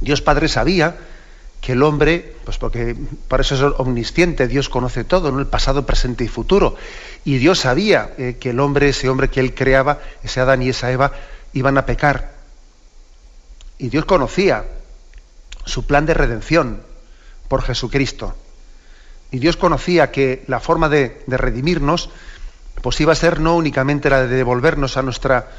Dios 0.00 0.22
Padre 0.22 0.48
sabía 0.48 0.96
que 1.60 1.72
el 1.72 1.82
hombre, 1.82 2.36
pues 2.44 2.58
porque 2.58 2.94
para 3.26 3.40
eso 3.40 3.54
es 3.54 3.74
omnisciente, 3.78 4.46
Dios 4.48 4.68
conoce 4.68 5.02
todo, 5.02 5.32
¿no? 5.32 5.40
el 5.40 5.46
pasado, 5.46 5.86
presente 5.86 6.22
y 6.22 6.28
futuro. 6.28 6.76
Y 7.24 7.38
Dios 7.38 7.60
sabía 7.60 8.12
eh, 8.18 8.36
que 8.38 8.50
el 8.50 8.60
hombre, 8.60 8.90
ese 8.90 9.08
hombre 9.08 9.30
que 9.30 9.40
él 9.40 9.54
creaba, 9.54 10.00
ese 10.22 10.40
Adán 10.40 10.60
y 10.60 10.68
esa 10.68 10.92
Eva, 10.92 11.12
iban 11.54 11.78
a 11.78 11.86
pecar. 11.86 12.34
Y 13.78 13.88
Dios 13.88 14.04
conocía 14.04 14.66
su 15.64 15.86
plan 15.86 16.04
de 16.04 16.12
redención 16.12 16.82
por 17.48 17.62
Jesucristo. 17.62 18.34
Y 19.30 19.38
Dios 19.38 19.56
conocía 19.56 20.10
que 20.10 20.44
la 20.46 20.60
forma 20.60 20.90
de, 20.90 21.22
de 21.26 21.36
redimirnos, 21.38 22.10
pues 22.82 23.00
iba 23.00 23.12
a 23.12 23.16
ser 23.16 23.40
no 23.40 23.56
únicamente 23.56 24.10
la 24.10 24.26
de 24.26 24.36
devolvernos 24.36 24.98
a 24.98 25.02
nuestra, 25.02 25.50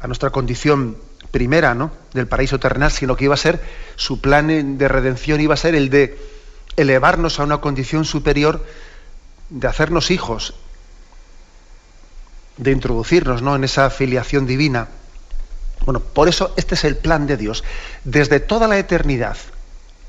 a 0.00 0.06
nuestra 0.06 0.30
condición 0.30 0.96
primera 1.30 1.74
¿no? 1.74 1.90
del 2.12 2.26
paraíso 2.26 2.58
terrenal, 2.58 2.90
sino 2.90 3.16
que 3.16 3.24
iba 3.24 3.34
a 3.34 3.38
ser 3.38 3.60
su 3.96 4.20
plan 4.20 4.78
de 4.78 4.88
redención, 4.88 5.40
iba 5.40 5.54
a 5.54 5.58
ser 5.58 5.74
el 5.74 5.90
de 5.90 6.18
elevarnos 6.76 7.40
a 7.40 7.44
una 7.44 7.58
condición 7.58 8.04
superior, 8.04 8.64
de 9.48 9.66
hacernos 9.66 10.10
hijos, 10.10 10.54
de 12.56 12.72
introducirnos 12.72 13.42
¿no? 13.42 13.56
en 13.56 13.64
esa 13.64 13.90
filiación 13.90 14.46
divina. 14.46 14.88
Bueno, 15.84 16.00
por 16.00 16.28
eso 16.28 16.52
este 16.56 16.74
es 16.74 16.84
el 16.84 16.96
plan 16.96 17.26
de 17.26 17.36
Dios. 17.36 17.64
Desde 18.04 18.40
toda 18.40 18.66
la 18.66 18.78
eternidad, 18.78 19.36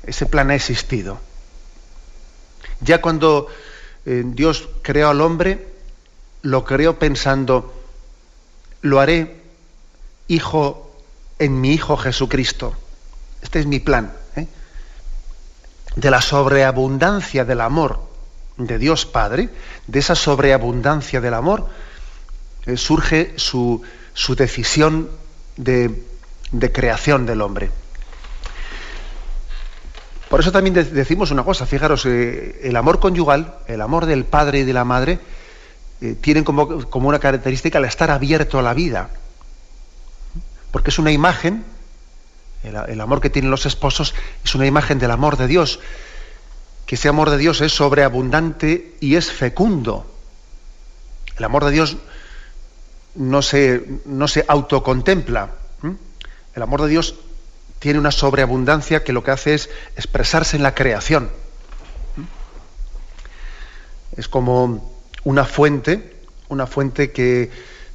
ese 0.04 0.26
plan 0.26 0.50
ha 0.50 0.54
existido. 0.54 1.20
Ya 2.80 3.00
cuando 3.00 3.48
eh, 4.06 4.22
Dios 4.24 4.68
creó 4.82 5.10
al 5.10 5.20
hombre, 5.20 5.68
lo 6.42 6.64
creó 6.64 6.98
pensando, 6.98 7.74
lo 8.82 9.00
haré 9.00 9.40
hijo 10.28 10.87
en 11.38 11.60
mi 11.60 11.72
Hijo 11.72 11.96
Jesucristo. 11.96 12.74
Este 13.42 13.60
es 13.60 13.66
mi 13.66 13.80
plan. 13.80 14.12
¿eh? 14.36 14.46
De 15.96 16.10
la 16.10 16.20
sobreabundancia 16.20 17.44
del 17.44 17.60
amor 17.60 18.00
de 18.56 18.78
Dios 18.78 19.06
Padre, 19.06 19.50
de 19.86 19.98
esa 19.98 20.14
sobreabundancia 20.14 21.20
del 21.20 21.34
amor, 21.34 21.68
eh, 22.66 22.76
surge 22.76 23.34
su, 23.36 23.84
decisión 24.36 25.08
de, 25.56 26.04
creación 26.72 27.24
del 27.24 27.40
hombre. 27.40 27.70
Por 30.28 30.40
eso 30.40 30.52
también 30.52 30.74
decimos 30.74 31.30
una 31.30 31.44
cosa, 31.44 31.64
fijaros, 31.64 32.04
eh, 32.04 32.60
el 32.64 32.76
amor 32.76 33.00
conyugal, 33.00 33.54
el 33.66 33.80
amor 33.80 34.04
del 34.06 34.24
padre 34.24 34.58
y 34.58 34.64
de 34.64 34.72
la 34.72 34.84
madre, 34.84 35.18
tienen 36.20 36.44
como, 36.44 36.88
como, 36.88 37.08
una 37.08 37.18
característica 37.18 37.78
el 37.78 37.84
estar 37.84 38.12
abierto 38.12 38.60
a 38.60 38.62
la 38.62 38.72
vida 38.72 39.10
porque 40.70 40.90
es 40.90 40.98
una 40.98 41.12
imagen, 41.12 41.64
el, 42.62 43.00
amor 43.00 43.20
que 43.20 43.30
tienen 43.30 43.50
los 43.50 43.66
esposos 43.66 44.14
es 44.44 44.54
una 44.54 44.66
imagen 44.66 44.98
del 44.98 45.10
amor 45.10 45.36
de 45.36 45.46
Dios, 45.46 45.80
que 46.86 46.96
ese 46.96 47.08
amor 47.08 47.30
de 47.30 47.38
Dios 47.38 47.60
es 47.60 47.72
sobreabundante 47.72 48.96
y 49.00 49.16
es 49.16 49.30
fecundo. 49.30 50.06
El 51.36 51.44
amor 51.44 51.64
de 51.64 51.70
Dios 51.70 51.96
no 53.14 53.42
se, 53.42 53.84
no 54.04 54.26
se 54.28 54.44
autocontempla. 54.48 55.50
El 56.54 56.62
amor 56.62 56.82
de 56.82 56.88
Dios 56.88 57.14
tiene 57.78 58.00
una 58.00 58.10
sobreabundancia 58.10 59.04
que 59.04 59.12
lo 59.12 59.22
que 59.22 59.30
hace 59.30 59.54
es 59.54 59.70
expresarse 59.96 60.56
en 60.56 60.64
la 60.64 60.74
creación. 60.74 61.30
Es 64.16 64.26
como 64.26 64.98
una 65.22 65.44
fuente, 65.44 66.16
una 66.48 66.66
fuente 66.66 67.12
que, 67.12 67.50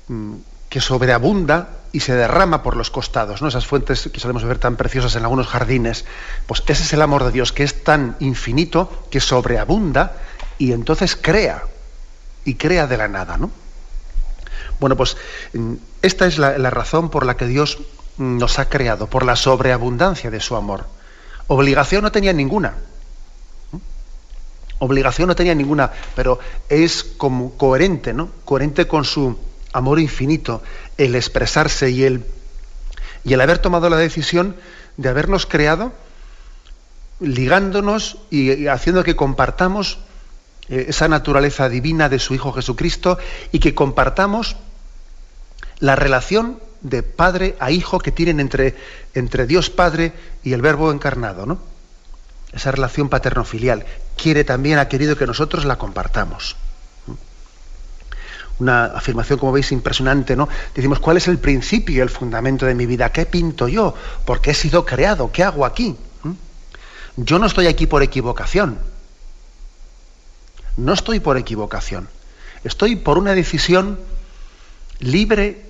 mm, 0.08 0.36
que 0.70 0.80
sobreabunda 0.80 1.83
y 1.94 2.00
se 2.00 2.16
derrama 2.16 2.64
por 2.64 2.76
los 2.76 2.90
costados, 2.90 3.42
¿no? 3.42 3.48
Esas 3.48 3.68
fuentes 3.68 4.10
que 4.12 4.20
solemos 4.20 4.44
ver 4.44 4.58
tan 4.58 4.76
preciosas 4.76 5.16
en 5.16 5.24
algunos 5.24 5.48
jardines. 5.48 6.06
Pues 6.48 6.64
ese 6.68 6.84
es 6.84 6.92
el 6.92 7.04
amor 7.04 7.24
de 7.24 7.32
Dios, 7.32 7.54
que 7.54 7.64
es 7.64 7.84
tan 7.84 8.18
infinito, 8.20 9.06
que 9.12 9.20
sobreabunda 9.20 10.18
y 10.58 10.72
entonces 10.72 11.16
crea, 11.16 11.64
y 12.46 12.56
crea 12.56 12.88
de 12.88 12.98
la 12.98 13.08
nada, 13.08 13.38
¿no? 13.38 13.52
Bueno, 14.80 14.98
pues 14.98 15.18
mm, 15.54 15.74
esta 16.02 16.26
es 16.26 16.40
la, 16.40 16.58
razón 16.72 17.10
por 17.10 17.28
la 17.28 17.38
que 17.38 17.46
Dios 17.46 17.78
mm, 18.18 18.40
nos 18.40 18.58
ha 18.58 18.70
creado, 18.70 19.06
por 19.06 19.24
la 19.24 19.36
sobreabundancia 19.36 20.32
de 20.32 20.40
su 20.40 20.56
amor. 20.56 20.88
Obligación 21.46 22.02
no 22.02 22.12
tenía 22.12 22.34
ninguna. 22.34 22.74
Obligación 24.80 25.28
no 25.28 25.36
tenía 25.36 25.54
ninguna, 25.54 25.92
pero 26.16 26.40
es 26.70 27.04
como 27.04 27.56
coherente, 27.56 28.14
¿no? 28.14 28.30
Coherente 28.46 28.88
con 28.88 29.06
su 29.06 29.38
amor 29.74 30.00
infinito, 30.00 30.62
el 30.98 31.16
expresarse 31.16 31.90
y 31.90 32.04
el, 32.04 32.26
y 33.24 33.34
el 33.34 33.42
haber 33.42 33.60
tomado 33.60 33.90
la 33.90 33.98
decisión 33.98 34.56
de 34.98 35.10
habernos 35.10 35.46
creado, 35.46 35.94
ligándonos 37.20 38.18
y, 38.30 38.68
haciendo 38.68 39.04
que 39.04 39.16
compartamos 39.16 40.00
eh, 40.70 40.86
esa 40.90 41.08
naturaleza 41.08 41.70
divina 41.70 42.10
de 42.10 42.20
su 42.20 42.34
Hijo 42.34 42.54
Jesucristo 42.54 43.18
y 43.52 43.60
que 43.60 43.76
compartamos 43.76 44.56
la 45.80 45.96
relación 45.96 46.60
de 46.82 47.02
padre 47.02 47.56
a 47.60 47.72
hijo 47.72 48.00
que 48.00 48.12
tienen 48.12 48.40
entre, 48.40 48.76
entre 49.14 49.48
Dios 49.48 49.70
Padre 49.70 50.14
y 50.44 50.54
el 50.54 50.62
Verbo 50.62 50.92
encarnado, 50.92 51.46
¿no? 51.46 51.60
Esa 52.52 52.72
relación 52.72 53.10
paterno-filial. 53.10 53.86
Quiere 54.16 54.44
también, 54.44 54.78
ha 54.78 54.88
querido 54.88 55.18
que 55.18 55.26
nosotros 55.26 55.66
la 55.66 55.78
compartamos. 55.78 56.56
Una 58.64 58.86
afirmación, 58.86 59.38
como 59.38 59.52
veis, 59.52 59.72
impresionante, 59.72 60.36
¿no? 60.36 60.50
Decimos, 60.74 61.00
¿cuál 61.00 61.18
es 61.18 61.28
el 61.28 61.38
principio 61.38 62.02
el 62.02 62.10
fundamento 62.10 62.66
de 62.66 62.74
mi 62.74 62.86
vida? 62.86 63.12
¿Qué 63.12 63.26
pinto 63.26 63.68
yo? 63.68 63.94
¿Por 64.26 64.42
qué 64.42 64.52
he 64.52 64.56
sido 64.56 64.86
creado? 64.86 65.32
¿Qué 65.32 65.44
hago 65.44 65.66
aquí? 65.66 65.96
¿Mm? 66.24 66.32
Yo 67.18 67.40
no 67.40 67.46
estoy 67.46 67.68
aquí 67.68 67.86
por 67.86 68.02
equivocación. 68.02 68.80
No 70.78 70.94
estoy 70.94 71.20
por 71.20 71.38
equivocación. 71.38 72.10
Estoy 72.64 72.96
por 72.96 73.18
una 73.18 73.34
decisión 73.34 74.00
libre 75.00 75.66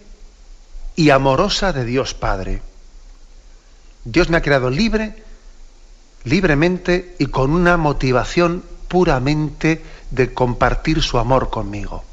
y 0.95 1.09
amorosa 1.09 1.73
de 1.73 1.85
Dios 1.85 2.13
Padre. 2.13 2.61
Dios 4.05 4.29
me 4.29 4.37
ha 4.37 4.41
creado 4.41 4.69
libre, 4.69 5.23
libremente 6.23 7.15
y 7.19 7.25
con 7.27 7.51
una 7.51 7.77
motivación 7.77 8.63
puramente 8.87 9.83
de 10.11 10.33
compartir 10.33 11.01
su 11.01 11.17
amor 11.17 11.49
conmigo. 11.49 12.03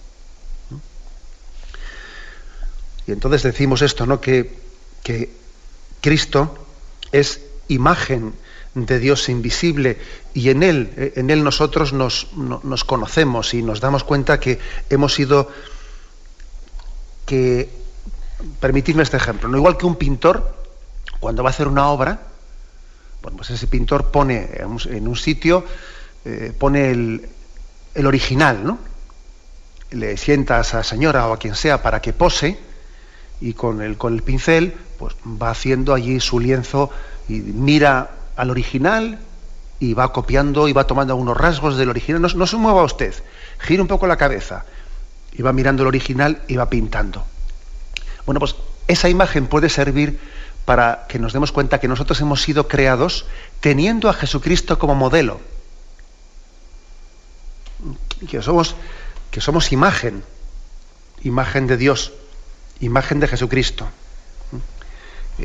Y 3.07 3.13
entonces 3.13 3.43
decimos 3.43 3.83
esto, 3.83 4.07
¿no? 4.07 4.21
Que, 4.21 4.55
que 5.03 5.31
Cristo 6.01 6.67
es 7.13 7.41
imagen 7.69 8.35
de 8.75 8.99
Dios 8.99 9.29
invisible 9.29 9.99
y 10.33 10.51
en 10.51 10.63
Él, 10.63 10.93
eh, 10.97 11.13
en 11.17 11.31
Él 11.31 11.43
nosotros 11.43 11.93
nos, 11.93 12.29
nos 12.35 12.85
conocemos 12.85 13.55
y 13.55 13.63
nos 13.63 13.81
damos 13.81 14.05
cuenta 14.05 14.39
que 14.39 14.59
hemos 14.89 15.15
sido, 15.15 15.49
que, 17.27 17.69
permitidme 18.61 19.03
este 19.03 19.17
ejemplo, 19.17 19.49
¿no? 19.49 19.57
igual 19.57 19.77
que 19.77 19.87
un 19.87 19.97
pintor, 19.97 20.57
cuando 21.19 21.43
va 21.43 21.51
a 21.51 21.53
hacer 21.53 21.69
una 21.69 21.89
obra, 21.89 22.29
bueno, 23.23 23.37
pues 23.37 23.51
ese 23.51 23.67
pintor 23.67 24.11
pone 24.11 24.51
en 24.61 25.09
un 25.09 25.17
sitio, 25.17 25.65
eh, 26.25 26.55
pone 26.57 26.91
el, 26.91 27.29
el, 27.95 28.07
original, 28.07 28.65
¿no? 28.65 28.79
Le 29.91 30.17
sienta 30.17 30.57
a 30.57 30.61
esa 30.63 30.83
señora 30.83 31.27
o 31.29 31.35
a 31.35 31.39
quien 31.39 31.55
sea 31.55 31.83
para 31.83 32.01
que 32.01 32.15
pose 32.15 32.59
y 33.41 33.55
con 33.55 33.81
el, 33.81 33.97
con 33.97 34.15
el 34.15 34.23
pincel 34.23 34.75
pues 34.99 35.15
va 35.25 35.51
haciendo 35.51 35.95
allí 35.95 36.21
su 36.21 36.39
lienzo 36.39 36.91
y 37.29 37.41
mira 37.41 38.11
al 38.37 38.51
original 38.51 39.19
y 39.79 39.95
va 39.95 40.13
copiando 40.13 40.69
y 40.69 40.75
va 40.75 40.87
tomando 40.87 41.15
algunos 41.15 41.37
rasgos 41.37 41.79
del 41.79 41.89
original. 41.89 42.21
No, 42.21 42.47
se 42.47 42.57
mueva 42.57 42.85
usted, 42.85 43.15
gira 43.59 43.83
un 43.83 43.89
poco 43.89 44.07
la 44.07 44.17
cabeza 44.17 44.67
y 45.33 45.43
va 45.43 45.53
mirando 45.53 45.83
el 45.83 45.89
original 45.89 46.43
y 46.49 46.57
va 46.57 46.69
pintando. 46.69 47.25
Bueno, 48.27 48.41
pues 48.41 48.57
esa 48.89 49.09
imagen 49.09 49.47
puede 49.47 49.71
servir 49.71 50.21
para 50.67 51.07
que 51.09 51.19
nos 51.19 51.33
demos 51.33 51.51
cuenta 51.51 51.81
que 51.81 51.89
nosotros 51.89 52.21
hemos 52.21 52.43
sido 52.43 52.69
creados 52.69 53.25
teniendo 53.61 54.11
a 54.11 54.13
Jesucristo 54.13 54.79
como 54.79 54.95
modelo. 54.95 55.41
Que 58.29 58.43
somos, 58.43 58.77
que 59.31 59.41
somos 59.41 59.73
imagen, 59.73 60.23
imagen 61.23 61.67
de 61.67 61.79
Dios, 61.79 62.13
imagen 62.81 63.21
de 63.21 63.29
Jesucristo 63.29 63.89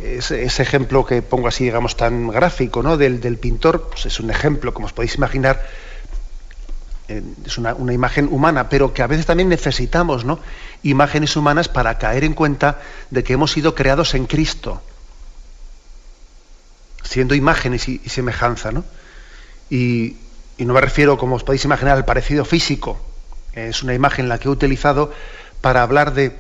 ese, 0.04 0.62
ejemplo 0.62 1.06
que 1.06 1.22
pongo 1.22 1.48
así, 1.48 1.66
digamos, 1.66 1.96
tan 1.96 2.28
gráfico, 2.28 2.84
¿no? 2.84 2.98
Del, 2.98 3.38
pintor, 3.38 3.90
pues 3.90 4.06
es 4.06 4.20
un 4.20 4.30
ejemplo, 4.30 4.74
como 4.74 4.88
os 4.88 4.94
podéis 4.94 5.16
imaginar, 5.16 5.66
es 7.08 7.58
una, 7.58 7.76
imagen 7.94 8.28
humana, 8.32 8.70
pero 8.70 8.94
que 8.94 9.04
a 9.04 9.08
veces 9.08 9.26
también 9.26 9.50
necesitamos, 9.50 10.26
¿no? 10.26 10.40
Imágenes 10.84 11.36
humanas 11.36 11.70
para 11.70 11.98
caer 11.98 12.24
en 12.24 12.34
cuenta 12.34 12.80
de 13.10 13.24
que 13.24 13.34
hemos 13.34 13.52
sido 13.52 13.76
creados 13.76 14.16
en 14.16 14.26
Cristo, 14.26 14.82
siendo 17.04 17.36
imágenes 17.36 17.88
y, 17.88 18.00
semejanza, 18.10 18.72
¿no? 18.72 18.84
Y, 19.70 20.18
y 20.58 20.66
no 20.66 20.74
me 20.74 20.82
refiero, 20.82 21.18
como 21.18 21.36
os 21.36 21.44
podéis 21.44 21.66
imaginar, 21.66 21.98
al 21.98 22.06
parecido 22.06 22.46
físico. 22.46 23.00
Es 23.54 23.84
una 23.84 23.94
imagen 23.94 24.28
la 24.28 24.38
que 24.38 24.48
he 24.48 24.52
utilizado 24.52 25.14
para 25.62 25.82
hablar 25.82 26.14
de, 26.14 26.36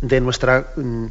de 0.00 0.20
nuestra 0.20 0.72
mm, 0.76 1.06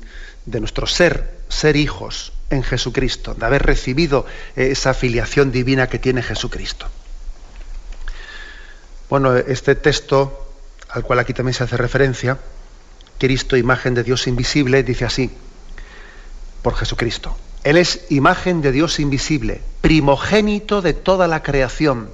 de 0.46 0.60
nuestro 0.60 0.88
ser, 0.88 1.40
ser 1.48 1.76
hijos 1.76 2.34
en 2.50 2.64
Jesucristo, 2.64 3.34
de 3.34 3.46
haber 3.46 3.64
recibido 3.64 4.26
eh, 4.56 4.70
esa 4.72 4.94
filiación 4.94 5.52
divina 5.52 5.88
que 5.88 6.00
tiene 6.00 6.22
Jesucristo. 6.22 6.88
Bueno, 9.10 9.36
este 9.36 9.76
texto, 9.76 10.50
al 10.90 11.04
cual 11.04 11.20
aquí 11.20 11.34
también 11.34 11.54
se 11.54 11.64
hace 11.64 11.78
referencia, 11.78 12.38
Cristo, 13.20 13.56
imagen 13.56 13.94
de 13.94 14.04
Dios 14.04 14.28
invisible, 14.28 14.84
dice 14.84 15.06
así, 15.06 15.32
por 16.62 16.76
Jesucristo. 16.76 17.38
Él 17.64 17.78
es 17.78 18.06
imagen 18.10 18.62
de 18.62 18.72
Dios 18.72 19.00
invisible, 19.00 19.62
primogénito 19.82 20.82
de 20.82 20.94
toda 20.94 21.28
la 21.28 21.42
creación, 21.42 22.10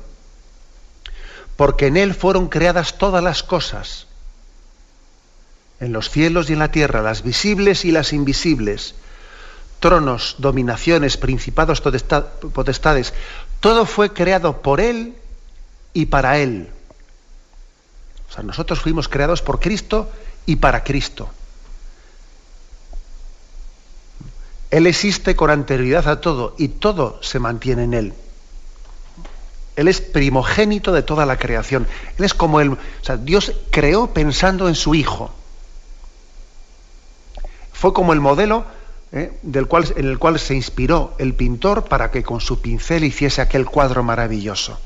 porque 1.56 1.88
en 1.88 1.98
Él 1.98 2.14
fueron 2.14 2.48
creadas 2.48 2.98
todas 2.98 3.24
las 3.24 3.42
cosas 3.42 4.09
en 5.80 5.94
los 5.94 6.10
cielos 6.10 6.50
y 6.50 6.54
en 6.54 6.60
la 6.60 6.72
tierra, 6.72 7.02
las 7.02 7.24
visibles 7.24 7.86
y 7.86 7.92
las 7.92 8.12
invisibles, 8.14 8.96
tronos, 9.80 10.36
dominaciones, 10.40 11.18
principados, 11.18 11.82
potestades, 11.82 13.14
todo 13.60 13.86
fue 13.86 14.12
creado 14.12 14.62
por 14.62 14.82
Él 14.82 15.16
y 15.94 16.08
para 16.08 16.38
Él. 16.38 16.70
O 18.30 18.34
sea, 18.34 18.44
nosotros 18.44 18.80
fuimos 18.80 19.08
creados 19.08 19.42
por 19.42 19.60
Cristo 19.60 20.10
y 20.46 20.58
para 20.58 20.84
Cristo. 20.84 21.30
Él 24.70 24.86
existe 24.86 25.36
con 25.36 25.50
anterioridad 25.50 26.08
a 26.10 26.22
todo 26.22 26.56
y 26.58 26.68
todo 26.68 27.24
se 27.24 27.40
mantiene 27.40 27.86
en 27.86 27.94
Él. 27.94 28.14
Él 29.78 29.88
es 29.88 30.02
primogénito 30.02 30.92
de 30.92 31.04
toda 31.04 31.26
la 31.26 31.38
creación. 31.38 31.88
Él 32.18 32.26
es 32.26 32.34
como 32.34 32.60
Él. 32.60 32.72
O 32.72 32.78
sea, 33.02 33.16
Dios 33.16 33.54
creó 33.72 34.14
pensando 34.14 34.68
en 34.68 34.76
su 34.76 34.94
Hijo 34.94 35.34
fue 37.80 37.94
como 37.94 38.12
el 38.12 38.20
modelo 38.20 38.66
¿eh? 39.14 39.40
del 39.42 39.68
cual, 39.68 39.94
en 39.96 40.06
el 40.06 40.20
cual 40.20 40.38
se 40.38 40.54
inspiró 40.54 41.16
el 41.18 41.34
pintor 41.34 41.86
para 41.86 42.12
que 42.12 42.24
con 42.24 42.42
su 42.42 42.62
pincel 42.62 43.06
hiciese 43.06 43.42
aquel 43.42 43.66
cuadro 43.66 44.04
maravilloso. 44.04 44.78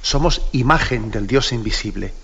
Somos 0.00 0.40
imagen 0.52 1.10
del 1.10 1.26
Dios 1.26 1.52
invisible. 1.52 2.14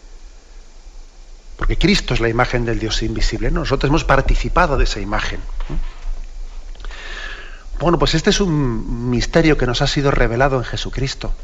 Porque 1.58 1.76
Cristo 1.76 2.14
es 2.14 2.20
la 2.20 2.30
imagen 2.30 2.64
del 2.64 2.78
Dios 2.78 3.02
invisible. 3.02 3.50
Nosotros 3.50 3.90
hemos 3.90 4.04
participado 4.04 4.78
de 4.78 4.84
esa 4.84 5.00
imagen. 5.00 5.40
Bueno, 7.78 7.98
pues 7.98 8.14
este 8.14 8.30
es 8.30 8.40
un 8.40 9.10
misterio 9.10 9.58
que 9.58 9.66
nos 9.66 9.82
ha 9.82 9.86
sido 9.86 10.10
revelado 10.10 10.56
en 10.56 10.64
Jesucristo. 10.64 11.34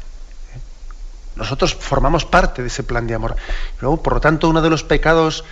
Nosotros 1.35 1.75
formamos 1.75 2.25
parte 2.25 2.63
de 2.63 2.67
ese 2.69 2.81
plan 2.81 3.05
de 3.05 3.13
amor. 3.13 3.35
Por 3.79 4.13
lo 4.13 4.21
tanto, 4.21 4.49
uno 4.49 4.63
de 4.63 4.71
los 4.71 4.83
pecados 4.83 5.45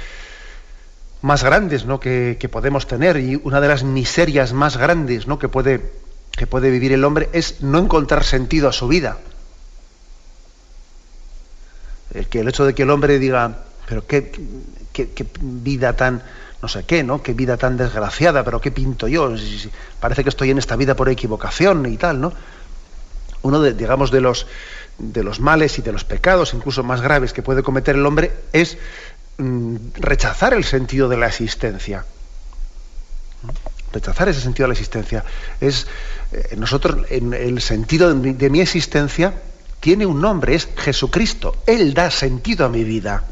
más 1.21 1.43
grandes 1.43 1.85
¿no? 1.85 1.99
que, 1.99 2.49
podemos 2.51 2.87
tener 2.87 3.17
y 3.17 3.39
una 3.43 3.59
de 3.61 3.67
las 3.67 3.83
miserias 3.83 4.53
más 4.53 4.77
grandes 4.77 5.27
¿no? 5.27 5.37
que, 5.37 5.49
puede, 5.49 5.91
que 6.31 6.47
puede 6.47 6.71
vivir 6.71 6.93
el 6.93 7.03
hombre 7.03 7.29
es 7.33 7.61
no 7.61 7.79
encontrar 7.79 8.23
sentido 8.23 8.69
a 8.69 8.73
su 8.73 8.87
vida. 8.87 9.17
El, 12.13 12.27
que 12.27 12.39
el 12.39 12.47
hecho 12.47 12.65
de 12.65 12.73
que 12.73 12.83
el 12.83 12.89
hombre 12.89 13.19
diga, 13.19 13.63
pero 13.87 14.07
qué, 14.07 14.31
qué, 14.93 15.27
vida 15.39 15.93
tan, 15.93 16.23
no 16.61 16.67
sé 16.67 16.83
qué, 16.85 17.03
¿no? 17.03 17.21
Qué 17.21 17.33
vida 17.33 17.57
tan 17.57 17.77
desgraciada, 17.77 18.43
pero 18.43 18.59
qué 18.59 18.71
pinto 18.71 19.07
yo. 19.07 19.33
Parece 19.99 20.23
que 20.23 20.29
estoy 20.29 20.49
en 20.49 20.57
esta 20.57 20.75
vida 20.75 20.95
por 20.95 21.09
equivocación 21.09 21.85
y 21.85 21.97
tal, 21.97 22.19
¿no? 22.19 22.33
Uno 23.41 23.61
de, 23.61 23.73
digamos, 23.73 24.09
de 24.11 24.21
los, 24.21 24.47
de 24.97 25.23
los 25.23 25.39
males 25.39 25.77
y 25.77 25.81
de 25.81 25.91
los 25.91 26.03
pecados, 26.03 26.53
incluso 26.53 26.83
más 26.83 27.01
graves 27.01 27.31
que 27.31 27.43
puede 27.43 27.63
cometer 27.63 27.95
el 27.95 28.05
hombre, 28.05 28.31
es 28.53 28.77
rechazar 29.95 30.53
el 30.53 30.63
sentido 30.63 31.07
de 31.07 31.17
la 31.17 31.27
existencia. 31.27 32.05
Rechazar 33.93 34.29
ese 34.29 34.41
sentido 34.41 34.65
de 34.65 34.69
la 34.69 34.73
existencia. 34.73 35.23
Es, 35.61 35.87
eh, 36.31 36.55
nosotros, 36.57 37.05
en 37.09 37.33
el 37.33 37.61
sentido 37.61 38.13
de 38.13 38.49
mi, 38.49 38.59
existencia, 38.59 39.33
tiene 39.79 40.05
un 40.05 40.21
nombre, 40.21 40.55
es 40.55 40.67
Jesucristo. 40.77 41.55
Él 41.65 41.93
da 41.93 42.11
sentido 42.11 42.65
a 42.65 42.69
mi 42.69 42.83
vida. 42.83 43.23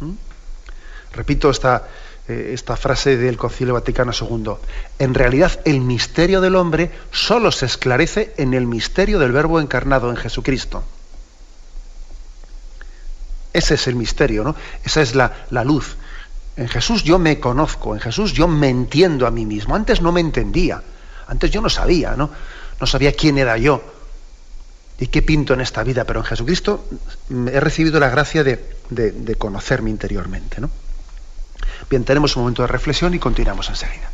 ¿Mm? 0.00 0.12
Repito 1.12 1.50
esta, 1.50 1.86
eh, 2.26 2.52
esta 2.54 2.76
frase 2.76 3.16
del 3.18 3.36
Concilio 3.36 3.74
Vaticano 3.74 4.12
II. 4.18 4.54
En 4.98 5.14
realidad, 5.14 5.60
el 5.66 5.82
misterio 5.82 6.40
del 6.40 6.56
hombre 6.56 6.90
solo 7.12 7.52
se 7.52 7.66
esclarece 7.66 8.32
en 8.38 8.54
el 8.54 8.66
misterio 8.66 9.18
del 9.18 9.32
Verbo 9.32 9.60
encarnado 9.60 10.10
en 10.10 10.16
Jesucristo. 10.16 10.82
Ese 13.56 13.76
es 13.76 13.86
el 13.86 13.94
misterio, 13.94 14.44
¿no? 14.44 14.54
Esa 14.84 15.00
es 15.00 15.14
la, 15.14 15.32
luz. 15.64 15.96
En 16.58 16.68
Jesús 16.68 17.02
yo 17.04 17.18
me 17.18 17.40
conozco, 17.40 17.94
en 17.94 18.00
Jesús 18.02 18.34
yo 18.34 18.46
me 18.46 18.68
entiendo 18.68 19.26
a 19.26 19.30
mí 19.30 19.46
mismo. 19.46 19.74
Antes 19.74 20.02
no 20.02 20.12
me 20.12 20.20
entendía, 20.20 20.82
antes 21.26 21.50
yo 21.50 21.62
no 21.62 21.70
sabía, 21.70 22.16
¿no? 22.16 22.28
No 22.78 22.86
sabía 22.86 23.12
quién 23.12 23.38
era 23.38 23.56
yo 23.56 23.82
y 24.98 25.06
qué 25.06 25.22
pinto 25.22 25.54
en 25.54 25.62
esta 25.62 25.82
vida, 25.84 26.04
pero 26.04 26.20
en 26.20 26.26
Jesucristo 26.26 26.86
he 27.30 27.60
recibido 27.60 27.98
la 27.98 28.10
gracia 28.10 28.44
de, 28.44 28.62
de 28.90 29.34
conocerme 29.36 29.88
interiormente, 29.88 30.60
¿no? 30.60 30.68
Bien, 31.88 32.04
tenemos 32.04 32.36
un 32.36 32.42
momento 32.42 32.60
de 32.60 32.68
reflexión 32.68 33.14
y 33.14 33.18
continuamos 33.18 33.70
enseguida. 33.70 34.10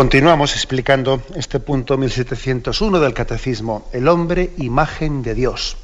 Continuamos 0.00 0.54
explicando 0.54 1.22
este 1.34 1.60
punto 1.60 1.98
1701 1.98 3.00
del 3.00 3.12
Catecismo, 3.12 3.86
el 3.92 4.08
hombre 4.08 4.54
imagen 4.56 5.22
de 5.22 5.34
Dios. 5.34 5.76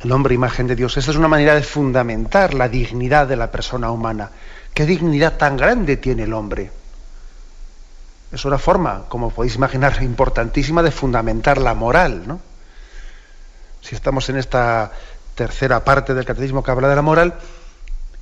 El 0.00 0.10
hombre 0.10 0.34
imagen 0.34 0.68
de 0.68 0.74
Dios. 0.74 0.96
Esa 0.96 1.10
es 1.10 1.18
una 1.18 1.28
manera 1.28 1.54
de 1.54 1.62
fundamentar 1.64 2.54
la 2.54 2.70
dignidad 2.70 3.28
de 3.28 3.36
la 3.36 3.50
persona 3.50 3.90
humana. 3.90 4.30
¿Qué 4.72 4.86
dignidad 4.86 5.36
tan 5.36 5.58
grande 5.58 5.98
tiene 5.98 6.22
el 6.22 6.32
hombre? 6.32 6.70
Es 8.32 8.42
una 8.46 8.56
forma, 8.56 9.04
como 9.06 9.28
podéis 9.28 9.56
imaginar, 9.56 9.98
importantísima 10.02 10.82
de 10.82 10.92
fundamentar 10.92 11.58
la 11.58 11.74
moral, 11.74 12.26
¿no? 12.26 12.40
Si 13.82 13.94
estamos 13.94 14.30
en 14.30 14.38
esta 14.38 14.92
tercera 15.34 15.84
parte 15.84 16.14
del 16.14 16.24
catecismo 16.24 16.62
que 16.62 16.70
habla 16.70 16.88
de 16.88 16.96
la 16.96 17.02
moral, 17.02 17.34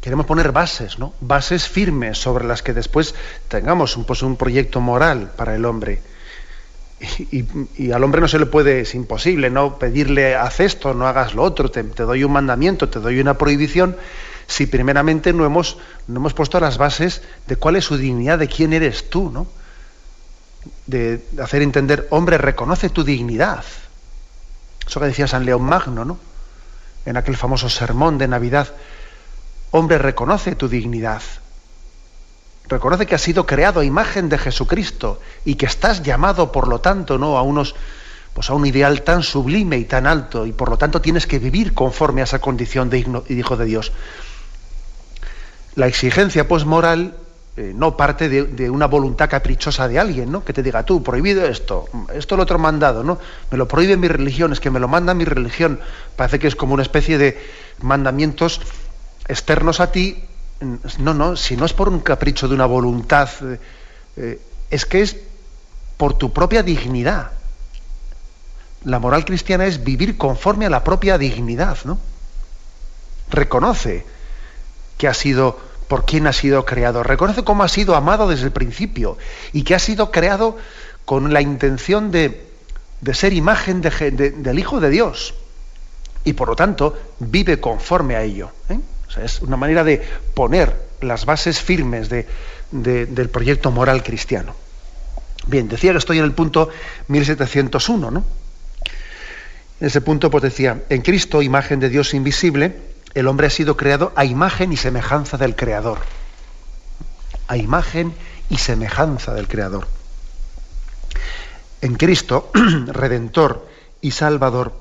queremos 0.01 0.27
poner 0.27 0.53
bases, 0.53 0.99
¿no? 0.99 1.13
Bases 1.21 1.69
firmes 1.69 2.19
sobre 2.19 2.45
las 2.45 2.63
que 2.63 2.73
después 2.73 3.15
tengamos 3.49 3.97
un, 3.97 4.05
pues, 4.05 4.23
proyecto 4.39 4.81
moral 4.81 5.33
para 5.37 5.55
el 5.55 5.65
hombre. 5.65 6.03
Y, 7.31 7.93
al 7.93 8.05
hombre 8.05 8.21
no 8.21 8.29
se 8.29 8.39
le 8.39 8.47
puede, 8.47 8.81
es 8.81 8.95
imposible, 8.95 9.51
¿no? 9.51 9.79
Pedirle, 9.79 10.37
haz 10.37 10.61
esto, 10.61 10.93
no 10.95 11.07
hagas 11.07 11.35
lo 11.35 11.43
otro, 11.43 11.71
te, 11.71 11.83
doy 11.83 12.25
un 12.25 12.33
mandamiento, 12.33 12.89
te 12.89 12.99
doy 12.99 13.21
una 13.21 13.39
prohibición, 13.39 13.97
si 14.47 14.67
primeramente 14.67 15.33
no 15.33 15.47
hemos, 15.47 15.79
no 16.09 16.21
hemos 16.21 16.35
puesto 16.35 16.61
las 16.61 16.77
bases 16.77 17.23
de 17.47 17.57
cuál 17.57 17.77
es 17.77 17.85
su 17.85 17.97
dignidad, 17.97 18.39
de 18.39 18.49
quién 18.49 18.73
eres 18.73 19.09
tú, 19.09 19.31
¿no? 19.31 19.47
De 20.87 21.25
hacer 21.43 21.63
entender, 21.63 22.07
hombre, 22.11 22.37
reconoce 22.37 22.91
tu 22.91 23.03
dignidad. 23.03 23.65
Eso 24.87 25.01
que 25.01 25.07
decía 25.07 25.27
San 25.27 25.47
León 25.47 25.63
Magno, 25.63 26.05
¿no? 26.05 26.19
En 27.07 27.17
aquel 27.17 27.37
famoso 27.37 27.71
sermón 27.71 28.19
de 28.19 28.29
Navidad 28.29 28.75
Hombre, 29.71 29.99
reconoce 29.99 30.55
tu 30.55 30.69
dignidad. 30.69 31.23
Reconoce 32.69 33.07
que 33.07 33.15
has 33.15 33.23
sido 33.23 33.47
creado 33.47 33.81
a 33.81 33.85
imagen 33.85 34.29
de 34.29 34.39
Jesucristo 34.39 35.21
y 35.45 35.57
que 35.57 35.67
estás 35.67 36.03
llamado, 36.03 36.53
por 36.53 36.69
lo 36.69 36.81
tanto, 36.81 37.19
¿no? 37.19 37.37
a 37.37 37.43
unos 37.43 37.75
pues 38.33 38.49
a 38.49 38.55
un 38.55 38.65
ideal 38.65 39.03
tan 39.03 39.25
sublime 39.25 39.77
y 39.77 39.85
tan 39.85 40.07
alto, 40.07 40.47
y 40.47 40.53
por 40.53 40.71
lo 40.71 40.79
tanto 40.79 41.01
tienes 41.01 41.27
que 41.27 41.41
vivir 41.41 41.75
conforme 41.75 42.21
a 42.21 42.25
esa 42.25 42.39
condición 42.39 42.89
de 42.89 43.05
hijo 43.29 43.57
de 43.57 43.65
Dios. 43.65 43.93
La 45.75 45.89
exigencia 45.89 46.47
pues 46.47 46.65
moral 46.65 47.17
eh, 47.57 47.73
no 47.75 47.97
parte 47.97 48.29
de, 48.29 48.71
una 48.71 48.87
voluntad 48.87 49.29
caprichosa 49.29 49.89
de 49.89 49.99
alguien, 49.99 50.31
¿no? 50.31 50.45
Que 50.45 50.53
te 50.53 50.63
diga, 50.63 50.85
tú, 50.85 51.03
prohibido 51.03 51.45
esto, 51.45 51.89
esto 52.15 52.37
lo 52.37 52.45
otro 52.45 52.59
mandado, 52.59 53.03
¿no? 53.03 53.19
Me 53.51 53.59
lo 53.59 53.67
prohíbe 53.67 53.97
mi 53.97 54.07
religión, 54.07 54.53
es 54.53 54.61
que 54.61 54.71
me 54.71 54.79
lo 54.79 54.87
manda 54.87 55.13
mi 55.15 55.25
religión. 55.25 55.81
Parece 56.15 56.39
que 56.39 56.47
es 56.47 56.55
como 56.55 56.75
una 56.75 56.83
especie 56.83 57.19
de 57.19 57.39
mandamientos 57.83 58.61
externos 59.31 59.81
a 59.81 59.93
ti, 59.93 60.23
no, 60.99 61.15
no, 61.15 61.37
si 61.37 61.57
no 61.57 61.65
es 61.65 61.73
por 61.73 61.89
un 61.89 62.01
capricho 62.01 62.49
de 62.49 62.55
una 62.55 62.67
voluntad, 62.67 63.29
eh, 63.43 63.59
eh, 64.17 64.41
es 64.71 64.85
que 64.85 65.03
es 65.03 65.17
por 65.97 66.19
tu 66.19 66.33
propia 66.33 66.63
dignidad. 66.63 67.33
La 68.85 68.99
moral 68.99 69.25
cristiana 69.25 69.67
es 69.67 69.85
vivir 69.85 70.17
conforme 70.17 70.67
a 70.67 70.71
la 70.71 70.85
propia 70.85 71.19
dignidad, 71.19 71.79
¿no? 71.85 71.99
Reconoce 73.31 74.05
que 74.97 75.09
ha 75.09 75.15
sido 75.15 75.59
por 75.89 76.05
quien 76.05 76.27
ha 76.27 76.33
sido 76.33 76.65
creado, 76.65 77.03
reconoce 77.03 77.43
cómo 77.43 77.65
ha 77.65 77.69
sido 77.69 77.97
amado 77.97 78.29
desde 78.29 78.47
el 78.47 78.53
principio 78.53 79.19
y 79.53 79.65
que 79.65 79.75
ha 79.75 79.79
sido 79.79 80.11
creado 80.11 80.57
con 81.05 81.33
la 81.33 81.41
intención 81.41 82.11
de, 82.11 82.49
ser 83.13 83.33
imagen 83.33 83.81
del 83.81 84.59
Hijo 84.59 84.81
de 84.81 84.91
Dios. 84.91 85.35
Y 86.23 86.35
por 86.35 86.49
lo 86.49 86.57
tanto, 86.57 86.97
vive 87.19 87.61
conforme 87.61 88.15
a 88.15 88.23
ello. 88.23 88.51
¿eh? 88.69 88.79
Es 89.17 89.43
una 89.43 89.57
manera 89.57 89.85
de 89.85 90.03
poner 90.35 90.75
las 91.01 91.25
bases 91.25 91.61
firmes 91.61 92.09
del 92.09 93.29
proyecto 93.31 93.71
moral 93.71 94.03
cristiano. 94.03 94.55
Bien, 95.47 95.69
decía 95.69 95.93
que 95.93 95.99
estoy 95.99 96.19
en 96.19 96.25
el 96.25 96.33
punto 96.33 96.69
1701, 97.09 98.11
¿no? 98.11 98.25
En 99.81 99.87
ese 99.87 100.01
punto 100.03 100.31
pues 100.31 100.43
decía, 100.43 100.83
en 100.91 101.01
Cristo, 101.01 101.41
imagen 101.41 101.81
de 101.81 101.89
Dios 101.89 102.13
invisible, 102.13 102.77
el 103.15 103.27
hombre 103.27 103.47
ha 103.47 103.51
sido 103.51 103.77
creado 103.77 104.13
a 104.15 104.25
imagen 104.25 104.73
y 104.73 104.77
semejanza 104.77 105.39
del 105.39 105.57
Creador. 105.57 105.99
A 107.49 107.57
imagen 107.57 108.13
y 108.51 108.59
semejanza 108.59 109.33
del 109.33 109.49
Creador. 109.49 109.89
En 111.81 111.95
Cristo, 111.95 112.51
Redentor 112.87 113.67
y 114.03 114.11
Salvador, 114.11 114.75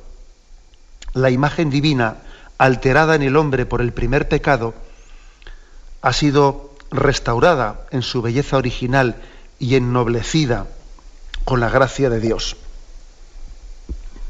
la 1.13 1.29
imagen 1.29 1.69
divina 1.69 2.17
alterada 2.59 3.15
en 3.15 3.23
el 3.23 3.37
hombre 3.37 3.65
por 3.65 3.81
el 3.81 3.93
primer 3.93 4.27
pecado, 4.27 4.75
ha 6.01 6.13
sido 6.13 6.75
restaurada 6.91 7.87
en 7.91 8.03
su 8.03 8.21
belleza 8.21 8.57
original 8.57 9.15
y 9.57 9.75
ennoblecida 9.75 10.67
con 11.45 11.61
la 11.61 11.69
gracia 11.69 12.09
de 12.09 12.19
Dios. 12.19 12.57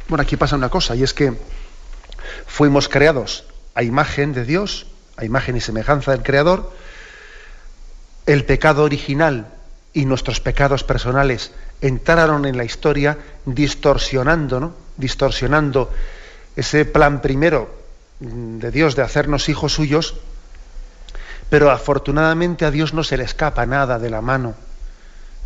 Bueno, 0.07 0.21
aquí 0.21 0.37
pasa 0.37 0.55
una 0.55 0.69
cosa, 0.69 0.95
y 0.95 1.03
es 1.03 1.13
que 1.13 1.33
fuimos 2.45 2.87
creados 2.87 3.45
a 3.73 3.83
imagen 3.83 4.33
de 4.33 4.45
Dios, 4.45 4.87
a 5.17 5.25
imagen 5.25 5.57
y 5.57 5.61
semejanza 5.61 6.11
del 6.11 6.23
Creador, 6.23 6.71
el 8.25 8.45
pecado 8.45 8.83
original 8.83 9.47
y 9.91 10.05
nuestros 10.05 10.39
pecados 10.39 10.83
personales 10.83 11.51
entraron 11.81 12.45
en 12.45 12.57
la 12.57 12.63
historia 12.63 13.17
distorsionando, 13.45 14.59
¿no? 14.59 14.73
distorsionando 14.97 15.91
ese 16.55 16.85
plan 16.85 17.21
primero 17.21 17.78
de 18.19 18.71
Dios 18.71 18.95
de 18.95 19.01
hacernos 19.01 19.49
hijos 19.49 19.73
suyos, 19.73 20.15
pero 21.49 21.71
afortunadamente 21.71 22.65
a 22.65 22.71
Dios 22.71 22.93
no 22.93 23.03
se 23.03 23.17
le 23.17 23.23
escapa 23.23 23.65
nada 23.65 23.97
de 23.99 24.09
la 24.09 24.21
mano. 24.21 24.55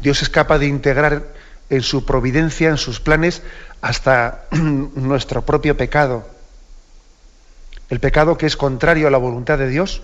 Dios 0.01 0.21
es 0.21 0.29
capaz 0.29 0.59
de 0.59 0.67
integrar 0.67 1.23
en 1.69 1.81
su 1.81 2.05
providencia, 2.05 2.69
en 2.69 2.77
sus 2.77 2.99
planes, 2.99 3.41
hasta 3.81 4.45
nuestro 4.51 5.43
propio 5.43 5.77
pecado. 5.77 6.27
El 7.89 7.99
pecado 7.99 8.37
que 8.37 8.47
es 8.47 8.57
contrario 8.57 9.07
a 9.07 9.11
la 9.11 9.17
voluntad 9.17 9.57
de 9.57 9.69
Dios, 9.69 10.01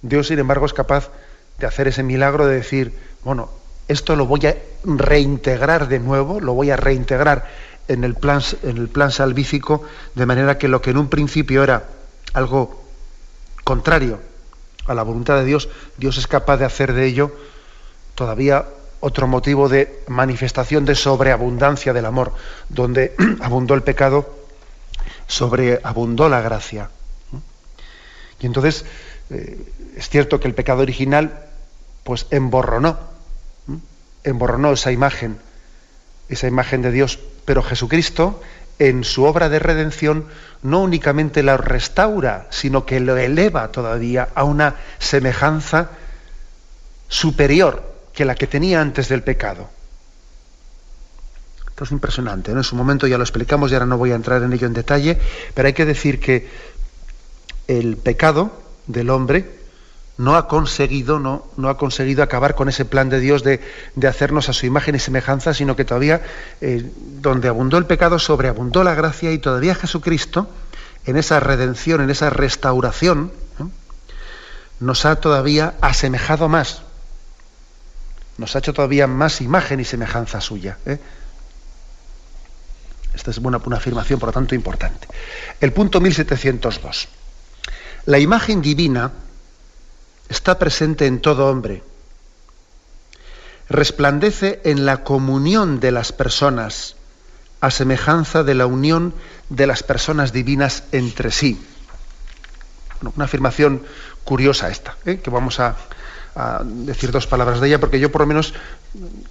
Dios 0.00 0.28
sin 0.28 0.38
embargo 0.38 0.66
es 0.66 0.72
capaz 0.72 1.10
de 1.58 1.66
hacer 1.66 1.88
ese 1.88 2.02
milagro 2.02 2.46
de 2.46 2.56
decir, 2.56 2.98
bueno, 3.24 3.50
esto 3.88 4.16
lo 4.16 4.26
voy 4.26 4.46
a 4.46 4.56
reintegrar 4.84 5.88
de 5.88 5.98
nuevo, 5.98 6.40
lo 6.40 6.54
voy 6.54 6.70
a 6.70 6.76
reintegrar 6.76 7.46
en 7.88 8.04
el 8.04 8.14
plan, 8.14 8.40
en 8.62 8.76
el 8.78 8.88
plan 8.88 9.10
salvífico, 9.10 9.82
de 10.14 10.26
manera 10.26 10.56
que 10.56 10.68
lo 10.68 10.80
que 10.80 10.90
en 10.90 10.98
un 10.98 11.08
principio 11.08 11.62
era 11.62 11.84
algo 12.32 12.82
contrario 13.64 14.20
a 14.86 14.94
la 14.94 15.02
voluntad 15.02 15.36
de 15.36 15.44
Dios, 15.44 15.68
Dios 15.96 16.18
es 16.18 16.26
capaz 16.26 16.56
de 16.56 16.64
hacer 16.64 16.92
de 16.92 17.06
ello 17.06 17.32
todavía 18.14 18.66
otro 19.00 19.26
motivo 19.26 19.68
de 19.68 20.02
manifestación 20.06 20.84
de 20.84 20.94
sobreabundancia 20.94 21.92
del 21.92 22.06
amor, 22.06 22.32
donde 22.68 23.14
abundó 23.40 23.74
el 23.74 23.82
pecado, 23.82 24.32
sobreabundó 25.26 26.28
la 26.28 26.40
gracia. 26.40 26.90
Y 28.40 28.46
entonces 28.46 28.84
eh, 29.30 29.58
es 29.96 30.08
cierto 30.08 30.40
que 30.40 30.48
el 30.48 30.54
pecado 30.54 30.82
original 30.82 31.46
pues 32.04 32.26
emborronó, 32.30 32.98
emborronó 34.24 34.72
esa 34.72 34.92
imagen, 34.92 35.38
esa 36.28 36.46
imagen 36.46 36.82
de 36.82 36.90
Dios, 36.90 37.18
pero 37.44 37.62
Jesucristo 37.62 38.40
en 38.88 39.04
su 39.04 39.24
obra 39.24 39.48
de 39.48 39.60
redención 39.60 40.26
no 40.62 40.80
únicamente 40.80 41.44
la 41.44 41.56
restaura, 41.56 42.48
sino 42.50 42.84
que 42.84 42.98
lo 42.98 43.16
eleva 43.16 43.68
todavía 43.68 44.30
a 44.34 44.42
una 44.42 44.74
semejanza 44.98 45.90
superior 47.08 47.94
que 48.12 48.24
la 48.24 48.34
que 48.34 48.48
tenía 48.48 48.80
antes 48.80 49.08
del 49.08 49.22
pecado. 49.22 49.70
Esto 51.68 51.84
es 51.84 51.92
impresionante, 51.92 52.50
En 52.50 52.64
su 52.64 52.74
momento 52.74 53.06
ya 53.06 53.18
lo 53.18 53.24
explicamos 53.24 53.70
y 53.70 53.74
ahora 53.74 53.86
no 53.86 53.98
voy 53.98 54.10
a 54.10 54.16
entrar 54.16 54.42
en 54.42 54.52
ello 54.52 54.66
en 54.66 54.74
detalle, 54.74 55.18
pero 55.54 55.68
hay 55.68 55.74
que 55.74 55.86
decir 55.86 56.18
que 56.18 56.48
el 57.68 57.96
pecado 57.96 58.62
del 58.88 59.10
hombre 59.10 59.61
no 60.18 60.36
ha 60.36 60.46
conseguido, 60.46 61.18
no, 61.18 61.46
no 61.56 61.68
ha 61.68 61.78
conseguido 61.78 62.22
acabar 62.22 62.54
con 62.54 62.68
ese 62.68 62.84
plan 62.84 63.08
de 63.08 63.20
Dios 63.20 63.42
de, 63.42 63.60
hacernos 64.06 64.48
a 64.48 64.52
su 64.52 64.66
imagen 64.66 64.94
y 64.94 64.98
semejanza, 64.98 65.54
sino 65.54 65.74
que 65.74 65.84
todavía, 65.84 66.22
eh, 66.60 66.90
donde 67.20 67.48
abundó 67.48 67.78
el 67.78 67.86
pecado, 67.86 68.18
sobreabundó 68.18 68.84
la 68.84 68.94
gracia 68.94 69.32
y 69.32 69.38
todavía 69.38 69.74
Jesucristo, 69.74 70.48
en 71.06 71.16
esa 71.16 71.40
redención, 71.40 72.00
en 72.00 72.10
esa 72.10 72.30
restauración, 72.30 73.32
¿eh? 73.58 73.64
nos 74.80 75.04
ha 75.06 75.16
todavía 75.16 75.74
asemejado 75.80 76.48
más, 76.48 76.82
nos 78.36 78.54
ha 78.54 78.58
hecho 78.58 78.72
todavía 78.72 79.06
más 79.06 79.40
imagen 79.40 79.80
y 79.80 79.84
semejanza 79.84 80.40
suya. 80.40 80.78
¿eh? 80.86 80.98
Esta 83.14 83.30
es 83.30 83.38
una 83.38 83.58
afirmación, 83.76 84.18
por 84.18 84.28
lo 84.28 84.32
tanto, 84.32 84.54
importante. 84.54 85.06
El 85.60 85.72
punto 85.72 86.00
1702. 86.00 87.08
La 88.06 88.18
imagen 88.18 88.62
divina 88.62 89.12
está 90.32 90.58
presente 90.58 91.06
en 91.06 91.20
todo 91.20 91.48
hombre. 91.48 91.82
Resplandece 93.68 94.60
en 94.64 94.86
la 94.86 95.04
comunión 95.04 95.78
de 95.78 95.92
las 95.92 96.12
personas, 96.12 96.96
a 97.60 97.70
semejanza 97.70 98.42
de 98.42 98.54
la 98.54 98.64
unión 98.66 99.14
de 99.50 99.66
las 99.66 99.82
personas 99.82 100.32
divinas 100.32 100.84
entre 100.92 101.30
sí. 101.30 101.62
una 103.14 103.26
afirmación 103.26 103.82
curiosa 104.24 104.70
esta, 104.70 104.96
¿eh? 105.04 105.20
que 105.22 105.28
vamos 105.28 105.60
a, 105.60 105.76
decir 106.64 107.12
dos 107.12 107.26
palabras 107.26 107.60
de 107.60 107.68
ella, 107.68 107.78
porque 107.78 108.00
yo 108.00 108.10
por 108.10 108.22
lo 108.22 108.26
menos 108.26 108.54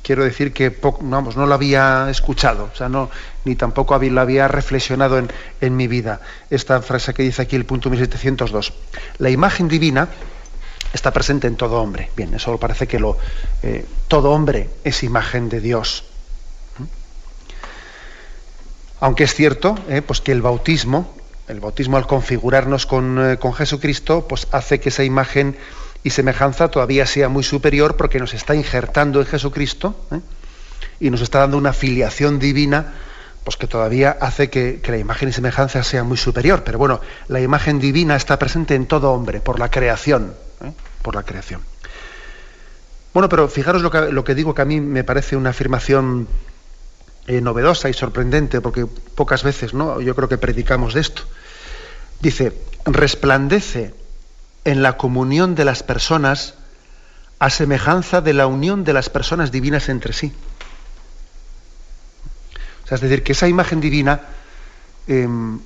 quiero 0.03 0.23
decir 0.23 0.53
que 0.53 0.77
no 1.01 1.47
la 1.47 1.55
había 1.55 2.11
escuchado, 2.11 2.69
o 2.71 2.75
sea, 2.75 2.89
no, 2.89 3.09
ni 3.43 3.55
tampoco 3.55 3.97
la 3.97 4.21
había 4.21 4.47
reflexionado 4.47 5.17
en, 5.17 5.75
mi 5.75 5.87
vida. 5.87 6.21
Esta 6.51 6.79
frase 6.83 7.15
que 7.15 7.23
dice 7.23 7.41
aquí 7.41 7.55
el 7.55 7.65
punto 7.65 7.89
1702. 7.89 8.73
La 9.17 9.31
imagen 9.31 9.67
divina 9.67 10.09
está 10.93 11.11
presente 11.11 11.47
en 11.47 11.55
todo 11.55 11.81
hombre. 11.81 12.09
Bien, 12.15 12.33
eso 12.33 12.57
parece 12.57 12.87
que 12.87 12.99
lo, 12.99 13.17
eh, 13.63 13.85
todo 14.07 14.31
hombre 14.31 14.69
es 14.83 15.03
imagen 15.03 15.49
de 15.49 15.61
Dios. 15.61 16.05
Aunque 18.99 19.23
es 19.23 19.33
cierto 19.33 19.75
eh, 19.89 20.01
pues 20.01 20.21
que 20.21 20.31
el 20.31 20.41
bautismo, 20.41 21.15
el 21.47 21.59
bautismo 21.59 21.97
al 21.97 22.05
configurarnos 22.05 22.85
con, 22.85 23.31
eh, 23.31 23.37
con, 23.37 23.53
Jesucristo, 23.53 24.27
pues 24.27 24.47
hace 24.51 24.79
que 24.79 24.89
esa 24.89 25.03
imagen 25.03 25.57
y 26.03 26.11
semejanza 26.11 26.69
todavía 26.69 27.05
sea 27.05 27.29
muy 27.29 27.43
superior 27.43 27.95
porque 27.95 28.19
nos 28.19 28.33
está 28.33 28.53
injertando 28.55 29.19
en 29.19 29.27
Jesucristo 29.27 29.95
y 30.99 31.09
nos 31.09 31.21
está 31.21 31.39
dando 31.39 31.57
una 31.57 31.73
filiación 31.73 32.39
divina 32.39 32.93
pues 33.43 33.57
que 33.57 33.65
todavía 33.65 34.17
hace 34.21 34.51
que, 34.51 34.81
que, 34.81 34.91
la 34.91 34.97
imagen 34.97 35.29
y 35.29 35.31
semejanza 35.31 35.81
sea 35.83 36.03
muy 36.03 36.17
superior. 36.17 36.63
Pero 36.63 36.77
bueno, 36.77 37.01
la 37.27 37.41
imagen 37.41 37.79
divina 37.79 38.15
está 38.15 38.37
presente 38.37 38.75
en 38.75 38.85
todo 38.85 39.11
hombre, 39.11 39.41
por 39.41 39.57
la 39.57 39.71
creación. 39.71 40.35
Por 41.01 41.15
la 41.15 41.23
creación. 41.23 41.61
Bueno, 43.13 43.27
pero 43.27 43.47
fijaros 43.47 43.81
lo 43.81 43.91
que, 43.91 44.11
lo 44.11 44.23
que, 44.23 44.35
digo 44.35 44.55
que 44.55 44.61
a 44.61 44.65
mí 44.65 44.79
me 44.79 45.03
parece 45.03 45.35
una 45.35 45.49
afirmación 45.49 46.27
eh, 47.27 47.41
novedosa 47.41 47.89
y 47.89 47.93
sorprendente, 47.93 48.61
porque 48.61 48.85
pocas 48.85 49.43
veces 49.43 49.73
¿no? 49.73 49.99
yo 50.01 50.15
creo 50.15 50.29
que 50.29 50.37
predicamos 50.37 50.93
de 50.93 51.01
esto. 51.01 51.23
Dice, 52.21 52.53
resplandece 52.85 53.93
en 54.63 54.81
la 54.81 54.97
comunión 54.97 55.55
de 55.55 55.65
las 55.65 55.83
personas 55.83 56.55
a 57.39 57.49
semejanza 57.49 58.21
de 58.21 58.33
la 58.33 58.47
unión 58.47 58.83
de 58.83 58.93
las 58.93 59.09
personas 59.09 59.51
divinas 59.51 59.89
entre 59.89 60.13
sí. 60.13 60.31
O 62.83 62.87
sea, 62.87 62.95
es 62.95 63.01
decir, 63.01 63.23
que 63.23 63.31
esa 63.31 63.47
imagen 63.47 63.81
divina 63.81 64.21
em, 65.07 65.59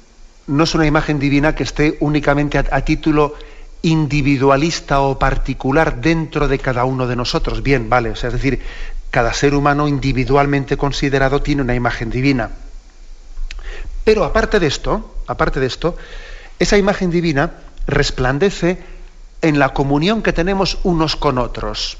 no 0.47 0.63
es 0.63 0.73
una 0.73 0.85
imagen 0.85 1.19
divina 1.19 1.53
que 1.53 1.63
esté 1.63 1.97
únicamente 1.99 2.57
a 2.57 2.81
título 2.81 3.35
individualista 3.85 5.01
o 5.01 5.19
particular 5.21 6.01
dentro 6.01 6.47
de 6.47 6.57
cada 6.57 6.85
uno 6.85 7.05
de 7.05 7.15
nosotros. 7.15 7.61
Bien, 7.61 7.87
vale, 7.87 8.09
o 8.09 8.15
sea, 8.15 8.29
es 8.29 8.33
decir, 8.33 8.61
cada 9.11 9.31
ser 9.31 9.53
humano 9.53 9.87
individualmente 9.87 10.75
considerado 10.75 11.41
tiene 11.41 11.61
una 11.61 11.75
imagen 11.75 12.09
divina. 12.09 12.49
Pero 14.03 14.23
aparte 14.23 14.59
de 14.59 14.67
esto, 14.67 15.21
aparte 15.27 15.59
de 15.59 15.67
esto, 15.67 15.97
esa 16.57 16.77
imagen 16.77 17.11
divina 17.11 17.51
resplandece 17.85 18.81
en 19.41 19.59
la 19.59 19.73
comunión 19.73 20.23
que 20.23 20.33
tenemos 20.33 20.79
unos 20.83 21.15
con 21.15 21.37
otros. 21.37 21.97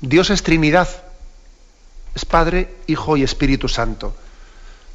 Dios 0.00 0.30
es 0.30 0.42
Trinidad, 0.42 0.88
es 2.14 2.24
Padre, 2.24 2.74
Hijo 2.86 3.16
y 3.16 3.22
Espíritu 3.22 3.68
Santo. 3.68 4.16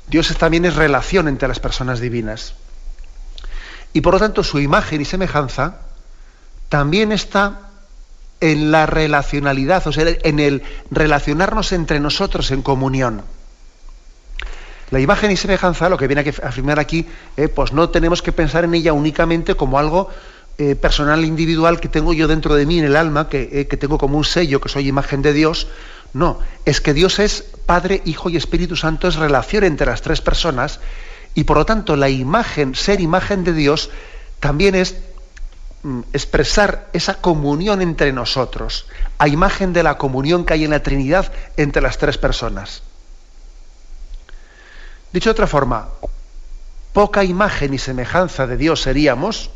Dios 0.08 0.36
también 0.38 0.66
es 0.66 0.76
relación 0.76 1.28
entre 1.28 1.48
las 1.48 1.60
personas 1.60 2.00
divinas. 2.00 2.56
Y 3.94 4.02
por 4.02 4.14
lo 4.14 4.20
tanto 4.20 4.44
su 4.44 4.60
imagen 4.60 5.02
y 5.02 5.06
semejanza 5.06 5.78
también 6.70 7.12
está 7.12 7.70
en 8.42 8.72
la 8.72 8.86
relacionalidad, 8.86 9.86
o 9.88 9.92
sea, 9.92 10.06
en 10.08 10.40
el 10.40 10.64
relacionarnos 10.92 11.72
entre 11.72 12.00
nosotros 12.00 12.52
en 12.52 12.62
comunión. 12.62 13.24
La 14.92 15.00
imagen 15.00 15.30
y 15.32 15.38
semejanza, 15.38 15.90
lo 15.90 15.98
que 15.98 16.08
viene 16.08 16.22
a 16.22 16.48
afirmar 16.48 16.80
aquí, 16.80 17.06
eh, 17.38 17.48
pues 17.48 17.74
no 17.74 17.90
tenemos 17.90 18.22
que 18.22 18.32
pensar 18.32 18.64
en 18.64 18.74
ella 18.74 18.94
únicamente 18.94 19.56
como 19.56 19.78
algo 19.78 20.10
eh, 20.58 20.76
personal, 20.76 21.24
individual 21.26 21.80
que 21.80 21.90
tengo 21.90 22.14
yo 22.14 22.28
dentro 22.28 22.56
de 22.56 22.66
mí 22.66 22.80
en 22.80 22.86
el 22.86 22.96
alma, 22.96 23.28
eh, 23.32 23.68
que 23.70 23.78
tengo 23.78 23.98
como 23.98 24.18
un 24.18 24.26
sello, 24.26 24.60
que 24.62 24.70
soy 24.70 24.88
imagen 24.88 25.22
de 25.22 25.34
Dios. 25.34 25.68
No, 26.14 26.40
es 26.66 26.82
que 26.82 26.96
Dios 26.96 27.20
es 27.20 27.46
Padre, 27.66 28.02
Hijo 28.06 28.30
y 28.32 28.38
Espíritu 28.38 28.76
Santo, 28.76 29.08
es 29.08 29.16
relación 29.16 29.64
entre 29.64 29.86
las 29.86 30.02
tres 30.02 30.22
personas 30.22 30.80
y 31.40 31.46
por 31.46 31.56
lo 31.56 31.66
tanto 31.66 31.96
la 31.96 32.10
imagen, 32.10 32.76
ser 32.76 33.00
imagen 33.00 33.46
de 33.46 33.54
Dios, 33.54 33.92
también 34.42 34.76
es 34.76 34.98
mm, 35.84 36.02
expresar 36.12 36.90
esa 36.92 37.22
comunión 37.22 37.82
entre 37.82 38.12
nosotros, 38.12 38.88
a 39.18 39.30
imagen 39.30 39.72
de 39.72 39.82
la 39.82 39.98
comunión 39.98 40.44
que 40.44 40.56
hay 40.56 40.66
en 40.66 40.72
la 40.72 40.84
Trinidad 40.84 41.32
entre 41.56 41.82
las 41.82 41.98
tres 41.98 42.18
personas. 42.18 42.84
Dicho 45.14 45.30
de 45.30 45.32
otra 45.32 45.48
forma, 45.48 45.88
poca 46.92 47.24
imagen 47.24 47.74
y 47.74 47.78
semejanza 47.78 48.46
de 48.46 48.58
Dios 48.58 48.82
seríamos 48.82 49.50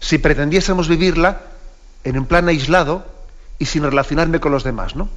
si 0.00 0.18
pretendiésemos 0.18 0.88
vivirla 0.88 1.42
en 2.02 2.18
un 2.18 2.26
plan 2.26 2.48
aislado 2.48 3.06
y 3.60 3.66
sin 3.66 3.84
relacionarme 3.84 4.40
con 4.40 4.50
los 4.50 4.64
demás, 4.64 4.96
¿no? 4.96 5.08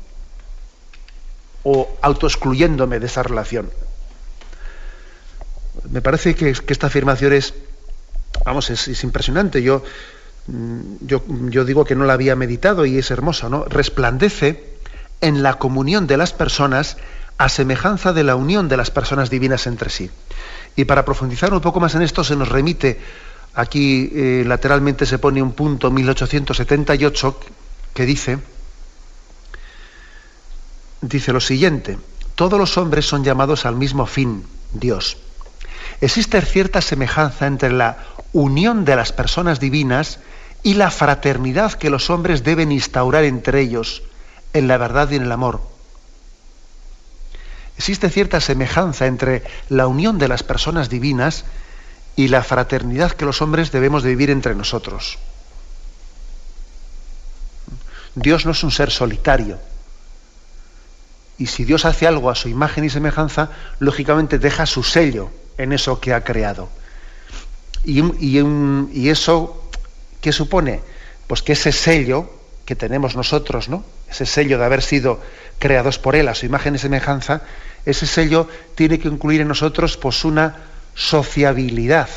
O 1.63 1.89
autoexcluyéndome 2.03 2.99
de 2.99 3.07
esa 3.07 3.23
relación 3.23 3.71
me 5.89 6.01
parece 6.01 6.35
que, 6.35 6.49
esta 6.49 6.87
afirmación 6.87 7.33
es, 7.33 7.53
vamos, 8.45 8.69
es, 8.69 9.03
impresionante. 9.03 9.61
Yo, 9.61 9.83
mm, 10.47 10.81
yo, 11.01 11.23
yo, 11.49 11.65
digo 11.65 11.85
que 11.85 11.95
no 11.95 12.05
la 12.05 12.13
había 12.13 12.35
meditado 12.35 12.85
y 12.85 12.97
es 12.97 13.11
hermosa, 13.11 13.49
¿no? 13.49 13.65
Resplandece 13.65 14.77
en 15.21 15.43
la 15.43 15.55
comunión 15.55 16.07
de 16.07 16.17
las 16.17 16.33
personas 16.33 16.97
a 17.37 17.49
semejanza 17.49 18.13
de 18.13 18.23
la 18.23 18.35
unión 18.35 18.67
de 18.67 18.77
las 18.77 18.91
personas 18.91 19.29
divinas 19.29 19.67
entre 19.67 19.89
sí. 19.89 20.09
Y 20.75 20.85
para 20.85 21.05
profundizar 21.05 21.53
un 21.53 21.61
poco 21.61 21.79
más 21.79 21.95
en 21.95 22.01
esto 22.01 22.23
se 22.23 22.35
nos 22.35 22.49
remite, 22.49 22.99
aquí 23.53 24.11
eh, 24.13 24.43
lateralmente 24.45 25.05
se 25.05 25.19
pone 25.19 25.41
un 25.41 25.53
punto 25.53 25.91
1878 25.91 27.39
que 27.93 28.05
dice, 28.05 28.39
dice 31.01 31.33
lo 31.33 31.39
siguiente, 31.39 31.97
todos 32.35 32.59
los 32.59 32.77
hombres 32.77 33.05
son 33.05 33.23
llamados 33.23 33.65
al 33.65 33.75
mismo 33.75 34.05
fin, 34.05 34.43
Dios 34.73 35.17
existe 36.01 36.41
cierta 36.41 36.81
semejanza 36.81 37.47
entre 37.47 37.71
la 37.71 37.97
unión 38.33 38.85
de 38.85 38.95
las 38.95 39.11
personas 39.11 39.59
divinas 39.59 40.19
y 40.63 40.75
la 40.75 40.91
fraternidad 40.91 41.73
que 41.73 41.89
los 41.89 42.09
hombres 42.09 42.43
deben 42.43 42.71
instaurar 42.71 43.23
entre 43.23 43.61
ellos 43.61 44.03
en 44.53 44.67
la 44.67 44.77
verdad 44.77 45.09
y 45.11 45.15
en 45.15 45.23
el 45.23 45.31
amor. 45.31 45.61
Existe 47.77 48.09
cierta 48.09 48.41
semejanza 48.41 49.05
entre 49.05 49.43
la 49.69 49.87
unión 49.87 50.17
de 50.17 50.27
las 50.27 50.43
personas 50.43 50.89
divinas 50.89 51.45
y 52.15 52.27
la 52.27 52.43
fraternidad 52.43 53.11
que 53.11 53.25
los 53.25 53.41
hombres 53.41 53.71
debemos 53.71 54.03
de 54.03 54.09
vivir 54.09 54.31
entre 54.31 54.55
nosotros. 54.55 55.19
Dios 58.15 58.45
no 58.47 58.51
es 58.51 58.63
un 58.63 58.71
ser 58.71 58.89
solitario. 58.89 59.59
Y 61.37 61.45
si 61.45 61.65
Dios 61.65 61.85
hace 61.85 62.07
algo 62.07 62.31
a 62.31 62.35
su 62.35 62.49
imagen 62.49 62.83
y 62.83 62.89
semejanza, 62.89 63.51
lógicamente 63.77 64.39
deja 64.39 64.65
su 64.65 64.81
sello 64.81 65.29
en 65.57 65.73
eso 65.73 65.99
que 65.99 66.13
ha 66.13 66.23
creado. 66.23 66.69
Y, 67.83 69.09
eso, 69.09 69.69
¿qué 70.21 70.31
supone? 70.31 70.81
Pues 71.27 71.41
que 71.41 71.53
ese 71.53 71.71
sello 71.71 72.29
que 72.65 72.75
tenemos 72.75 73.15
nosotros, 73.15 73.69
¿no? 73.69 73.83
Ese 74.09 74.25
sello 74.25 74.57
de 74.57 74.65
haber 74.65 74.81
sido 74.81 75.21
creados 75.59 75.99
por 75.99 76.15
Él 76.15 76.27
a 76.27 76.35
su 76.35 76.45
imagen 76.45 76.75
y 76.75 76.77
semejanza, 76.77 77.41
ese 77.85 78.05
sello 78.05 78.49
tiene 78.75 78.99
que 78.99 79.07
incluir 79.07 79.41
en 79.41 79.47
nosotros 79.47 79.95
pues 79.97 80.25
una 80.25 80.57
sociabilidad 80.95 82.09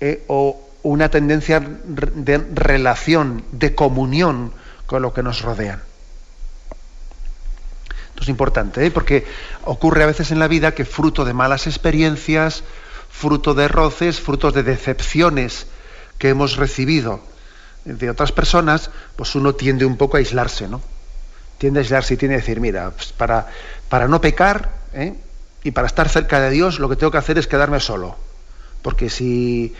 ¿eh? 0.00 0.24
o 0.26 0.60
una 0.82 1.08
tendencia 1.08 1.60
de 1.60 2.38
relación, 2.38 3.44
de 3.52 3.74
comunión 3.74 4.52
con 4.86 5.02
lo 5.02 5.12
que 5.12 5.22
nos 5.22 5.42
rodea. 5.42 5.82
Esto 8.16 8.22
es 8.22 8.28
importante, 8.30 8.86
¿eh? 8.86 8.90
porque 8.90 9.26
ocurre 9.64 10.02
a 10.02 10.06
veces 10.06 10.30
en 10.30 10.38
la 10.38 10.48
vida 10.48 10.72
que 10.72 10.86
fruto 10.86 11.26
de 11.26 11.34
malas 11.34 11.66
experiencias, 11.66 12.64
fruto 13.10 13.52
de 13.52 13.68
roces, 13.68 14.22
frutos 14.22 14.54
de 14.54 14.62
decepciones 14.62 15.66
que 16.16 16.30
hemos 16.30 16.56
recibido 16.56 17.20
de 17.84 18.08
otras 18.08 18.32
personas, 18.32 18.90
pues 19.16 19.34
uno 19.34 19.54
tiende 19.54 19.84
un 19.84 19.98
poco 19.98 20.16
a 20.16 20.20
aislarse, 20.20 20.66
¿no? 20.66 20.80
Tiende 21.58 21.80
a 21.80 21.82
aislarse 21.82 22.14
y 22.14 22.16
tiende 22.16 22.36
a 22.36 22.38
decir, 22.38 22.58
mira, 22.58 22.90
pues 22.90 23.12
para, 23.12 23.48
para 23.90 24.08
no 24.08 24.18
pecar 24.18 24.70
¿eh? 24.94 25.12
y 25.62 25.72
para 25.72 25.86
estar 25.86 26.08
cerca 26.08 26.40
de 26.40 26.48
Dios, 26.48 26.78
lo 26.78 26.88
que 26.88 26.96
tengo 26.96 27.10
que 27.10 27.18
hacer 27.18 27.36
es 27.36 27.46
quedarme 27.46 27.80
solo. 27.80 28.16
Porque 28.80 29.10
si, 29.10 29.74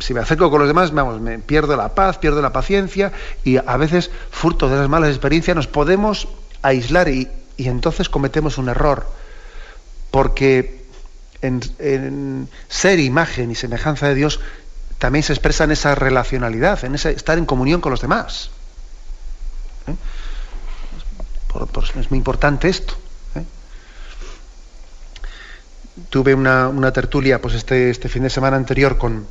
si 0.00 0.14
me 0.14 0.20
acerco 0.20 0.50
con 0.50 0.58
los 0.58 0.68
demás, 0.68 0.90
vamos, 0.90 1.20
me 1.20 1.38
pierdo 1.38 1.76
la 1.76 1.94
paz, 1.94 2.18
pierdo 2.18 2.42
la 2.42 2.52
paciencia 2.52 3.12
y 3.44 3.58
a 3.58 3.76
veces, 3.76 4.10
fruto 4.32 4.68
de 4.68 4.78
las 4.78 4.88
malas 4.88 5.10
experiencias, 5.10 5.54
nos 5.54 5.68
podemos 5.68 6.26
aislar 6.62 7.08
y, 7.08 7.28
y 7.62 7.68
entonces 7.68 8.08
cometemos 8.08 8.58
un 8.58 8.68
error, 8.68 9.06
porque 10.10 10.84
en, 11.42 12.48
ser 12.68 12.98
imagen 12.98 13.52
y 13.52 13.54
semejanza 13.54 14.08
de 14.08 14.16
Dios 14.16 14.40
también 14.98 15.22
se 15.22 15.32
expresa 15.32 15.62
en 15.62 15.70
esa 15.70 15.94
relacionalidad, 15.94 16.84
en 16.84 16.96
estar 16.96 17.38
en 17.38 17.46
comunión 17.46 17.80
con 17.80 17.92
los 17.92 18.00
demás. 18.00 18.50
¿Eh? 19.86 19.94
es 22.00 22.10
muy 22.10 22.18
importante 22.18 22.68
esto. 22.68 22.94
¿eh? 23.36 23.44
Tuve 26.10 26.34
una, 26.34 26.92
tertulia 26.92 27.40
pues 27.40 27.54
este, 27.54 27.90
este 27.90 28.08
fin 28.08 28.24
de 28.24 28.30
semana 28.30 28.56
anterior 28.56 28.98
con, 28.98 29.26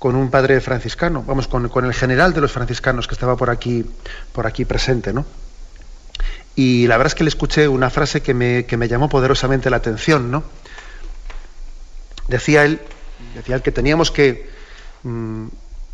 un 0.00 0.30
padre 0.30 0.60
franciscano, 0.60 1.24
vamos, 1.26 1.48
con, 1.48 1.68
con, 1.70 1.84
el 1.86 1.94
general 1.94 2.34
de 2.34 2.40
los 2.40 2.52
franciscanos 2.52 3.08
que 3.08 3.14
estaba 3.14 3.36
por 3.36 3.50
aquí, 3.50 3.84
por 4.32 4.46
aquí 4.46 4.64
presente, 4.64 5.12
¿no? 5.12 5.26
Y 6.58 6.88
la 6.88 6.96
verdad 6.96 7.12
es 7.12 7.14
que 7.14 7.22
le 7.22 7.28
escuché 7.28 7.68
una 7.68 7.88
frase 7.88 8.20
que 8.20 8.34
me, 8.34 8.66
que 8.66 8.76
me 8.76 8.88
llamó 8.88 9.08
poderosamente 9.08 9.70
la 9.70 9.76
atención, 9.76 10.28
¿no? 10.28 10.42
Decía 12.26 12.64
él, 12.64 12.80
decía 13.36 13.54
él 13.54 13.62
que 13.62 13.70
teníamos 13.70 14.10
que, 14.10 14.50
mm, 15.04 15.46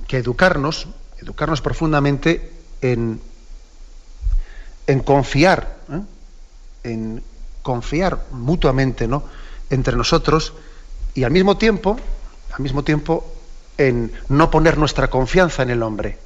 que 0.08 0.16
educarnos, 0.16 0.88
educarnos 1.18 1.60
profundamente 1.60 2.50
en, 2.80 3.20
en 4.86 5.00
confiar, 5.00 5.76
¿eh? 5.92 6.00
en 6.84 7.22
confiar 7.60 8.24
mutuamente, 8.30 9.06
¿no? 9.06 9.22
entre 9.68 9.94
nosotros 9.96 10.54
y 11.12 11.24
al 11.24 11.30
mismo 11.30 11.58
tiempo, 11.58 11.98
al 12.52 12.62
mismo 12.62 12.82
tiempo, 12.82 13.34
en 13.76 14.10
no 14.30 14.50
poner 14.50 14.78
nuestra 14.78 15.08
confianza 15.08 15.62
en 15.62 15.68
el 15.68 15.82
hombre. 15.82 16.16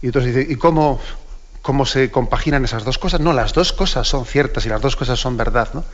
Y 0.00 0.06
entonces 0.06 0.32
dice, 0.32 0.52
¿y 0.52 0.54
cómo, 0.54 1.00
cómo 1.62 1.86
se 1.86 2.10
compaginan 2.10 2.64
esas 2.64 2.84
dos 2.84 2.98
cosas? 2.98 3.20
No, 3.20 3.32
las 3.32 3.52
dos 3.52 3.72
cosas 3.72 4.08
son 4.08 4.24
ciertas 4.24 4.66
y 4.66 4.68
las 4.68 4.80
dos 4.80 4.96
cosas 4.96 5.18
son 5.18 5.36
verdad, 5.36 5.68
¿no? 5.74 5.84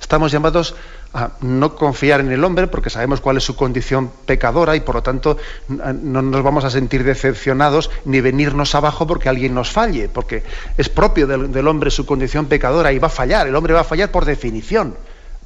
Estamos 0.00 0.32
llamados 0.32 0.74
a 1.12 1.32
no 1.40 1.74
confiar 1.74 2.20
en 2.20 2.32
el 2.32 2.42
hombre 2.42 2.68
porque 2.68 2.88
sabemos 2.88 3.20
cuál 3.20 3.36
es 3.36 3.44
su 3.44 3.54
condición 3.54 4.10
pecadora 4.24 4.74
y 4.74 4.80
por 4.80 4.94
lo 4.94 5.02
tanto 5.02 5.36
no 5.68 6.22
nos 6.22 6.42
vamos 6.42 6.64
a 6.64 6.70
sentir 6.70 7.04
decepcionados 7.04 7.90
ni 8.04 8.20
venirnos 8.20 8.74
abajo 8.74 9.06
porque 9.06 9.28
alguien 9.28 9.54
nos 9.54 9.70
falle, 9.70 10.08
porque 10.08 10.42
es 10.78 10.88
propio 10.88 11.26
del, 11.26 11.68
hombre 11.68 11.90
su 11.90 12.06
condición 12.06 12.46
pecadora 12.46 12.92
y 12.92 12.98
va 12.98 13.08
a 13.08 13.10
fallar, 13.10 13.46
el 13.46 13.54
hombre 13.54 13.74
va 13.74 13.80
a 13.80 13.84
fallar 13.84 14.10
por 14.10 14.24
definición, 14.24 14.96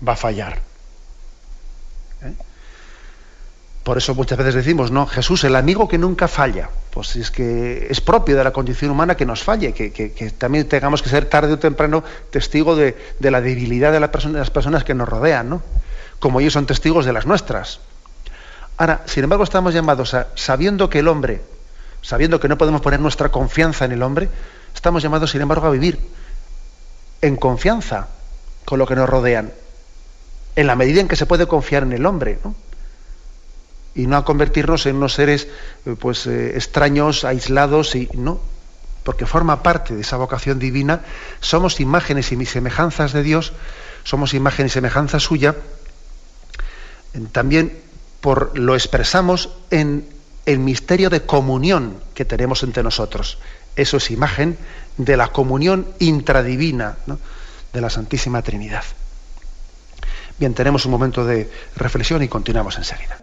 va 0.06 0.12
a 0.12 0.16
fallar. 0.16 0.73
Por 3.84 3.98
eso 3.98 4.14
muchas 4.14 4.38
veces 4.38 4.54
decimos, 4.54 4.90
no, 4.90 5.06
Jesús, 5.06 5.44
el 5.44 5.54
amigo 5.54 5.86
que 5.86 5.98
nunca 5.98 6.26
falla. 6.26 6.70
Pues 6.90 7.16
es 7.16 7.30
que 7.30 7.86
es 7.90 8.00
propio 8.00 8.34
de 8.34 8.42
la 8.42 8.50
condición 8.50 8.90
humana 8.90 9.14
que 9.14 9.26
nos 9.26 9.42
falle, 9.42 9.74
que, 9.74 10.34
también 10.38 10.66
tengamos 10.66 11.02
que 11.02 11.10
ser 11.10 11.26
tarde 11.26 11.52
o 11.52 11.58
temprano 11.58 12.02
testigo 12.30 12.76
de, 12.76 12.96
la 13.20 13.42
debilidad 13.42 13.92
de, 13.92 14.00
la 14.00 14.10
persona, 14.10 14.34
de, 14.34 14.38
las 14.38 14.50
personas 14.50 14.84
que 14.84 14.94
nos 14.94 15.06
rodean, 15.06 15.50
¿no? 15.50 15.62
Como 16.18 16.40
ellos 16.40 16.54
son 16.54 16.64
testigos 16.64 17.04
de 17.04 17.12
las 17.12 17.26
nuestras. 17.26 17.80
Ahora, 18.78 19.02
sin 19.04 19.24
embargo, 19.24 19.44
estamos 19.44 19.74
llamados 19.74 20.14
a, 20.14 20.28
sabiendo 20.34 20.88
que 20.88 21.00
el 21.00 21.08
hombre, 21.08 21.42
sabiendo 22.00 22.40
que 22.40 22.48
no 22.48 22.56
podemos 22.56 22.80
poner 22.80 23.00
nuestra 23.00 23.28
confianza 23.28 23.84
en 23.84 23.92
el 23.92 24.02
hombre, 24.02 24.30
estamos 24.74 25.02
llamados, 25.02 25.30
sin 25.30 25.42
embargo, 25.42 25.66
a 25.66 25.70
vivir 25.70 25.98
en 27.20 27.36
confianza 27.36 28.08
con 28.64 28.78
lo 28.78 28.86
que 28.86 28.96
nos 28.96 29.10
rodean, 29.10 29.52
en 30.56 30.66
la 30.66 30.74
medida 30.74 31.02
en 31.02 31.08
que 31.08 31.16
se 31.16 31.26
puede 31.26 31.46
confiar 31.46 31.82
en 31.82 31.92
el 31.92 32.06
hombre, 32.06 32.38
¿no? 32.42 32.54
Y 33.94 34.06
no 34.06 34.16
a 34.16 34.24
convertirnos 34.24 34.86
en 34.86 34.96
unos 34.96 35.14
seres 35.14 35.48
eh, 35.86 35.94
pues 35.98 36.26
eh, 36.26 36.56
extraños, 36.56 37.24
aislados 37.24 37.94
y 37.94 38.08
no, 38.14 38.40
porque 39.04 39.26
forma 39.26 39.62
parte 39.62 39.94
de 39.94 40.00
esa 40.00 40.16
vocación 40.16 40.58
divina, 40.58 41.02
somos 41.40 41.80
imágenes 41.80 42.32
y 42.32 42.46
semejanzas 42.46 43.12
de 43.12 43.22
Dios, 43.22 43.52
somos 44.02 44.34
imagen 44.34 44.66
y 44.66 44.70
semejanza 44.70 45.20
suya, 45.20 45.54
también 47.32 47.78
por 48.20 48.58
lo 48.58 48.74
expresamos 48.74 49.50
en 49.70 50.08
el 50.46 50.58
misterio 50.58 51.10
de 51.10 51.22
comunión 51.22 51.98
que 52.14 52.24
tenemos 52.24 52.62
entre 52.62 52.82
nosotros. 52.82 53.38
Eso 53.76 53.98
es 53.98 54.10
imagen 54.10 54.56
de 54.96 55.16
la 55.16 55.28
comunión 55.28 55.86
intradivina 55.98 56.96
de 57.72 57.80
la 57.80 57.90
Santísima 57.90 58.42
Trinidad. 58.42 58.84
Bien, 60.38 60.54
tenemos 60.54 60.84
un 60.84 60.92
momento 60.92 61.24
de 61.24 61.50
reflexión 61.76 62.22
y 62.22 62.28
continuamos 62.28 62.76
enseguida. 62.78 63.18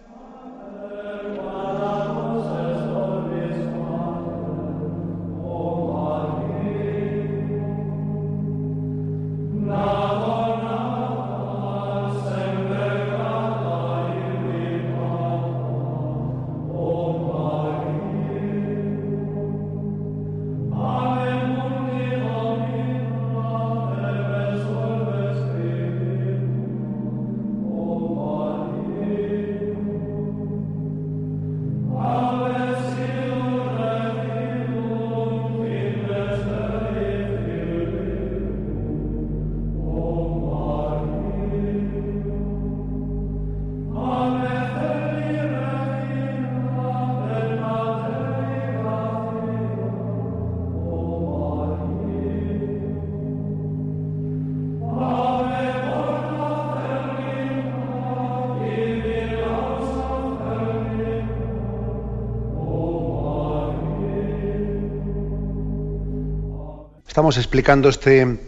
Estamos 67.12 67.36
explicando 67.36 67.90
este 67.90 68.40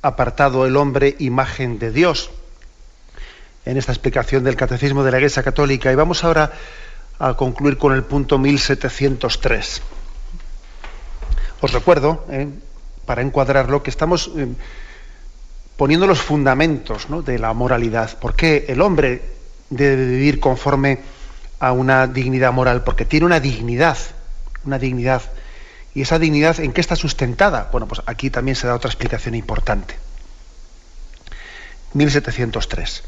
apartado, 0.00 0.64
el 0.64 0.78
hombre, 0.78 1.16
imagen 1.18 1.78
de 1.78 1.92
Dios, 1.92 2.30
en 3.66 3.76
esta 3.76 3.92
explicación 3.92 4.42
del 4.42 4.56
Catecismo 4.56 5.04
de 5.04 5.10
la 5.10 5.18
Iglesia 5.18 5.42
Católica. 5.42 5.92
Y 5.92 5.96
vamos 5.96 6.24
ahora 6.24 6.50
a 7.18 7.34
concluir 7.34 7.76
con 7.76 7.92
el 7.92 8.02
punto 8.02 8.38
1703. 8.38 9.82
Os 11.60 11.72
recuerdo, 11.74 12.24
eh, 12.30 12.48
para 13.04 13.20
encuadrarlo, 13.20 13.82
que 13.82 13.90
estamos 13.90 14.30
eh, 14.34 14.46
poniendo 15.76 16.06
los 16.06 16.22
fundamentos 16.22 17.06
de 17.26 17.38
la 17.38 17.52
moralidad. 17.52 18.18
¿Por 18.18 18.34
qué 18.34 18.64
el 18.68 18.80
hombre 18.80 19.20
debe 19.68 20.06
vivir 20.06 20.40
conforme 20.40 21.00
a 21.58 21.72
una 21.72 22.06
dignidad 22.06 22.54
moral? 22.54 22.82
Porque 22.82 23.04
tiene 23.04 23.26
una 23.26 23.40
dignidad, 23.40 23.98
una 24.64 24.78
dignidad 24.78 25.20
¿Y 25.94 26.02
esa 26.02 26.18
dignidad 26.18 26.60
en 26.60 26.72
qué 26.72 26.80
está 26.80 26.96
sustentada? 26.96 27.68
Bueno, 27.72 27.88
pues 27.88 28.02
aquí 28.06 28.30
también 28.30 28.56
se 28.56 28.66
da 28.66 28.74
otra 28.74 28.88
explicación 28.88 29.34
importante. 29.34 29.98
1703. 31.94 33.02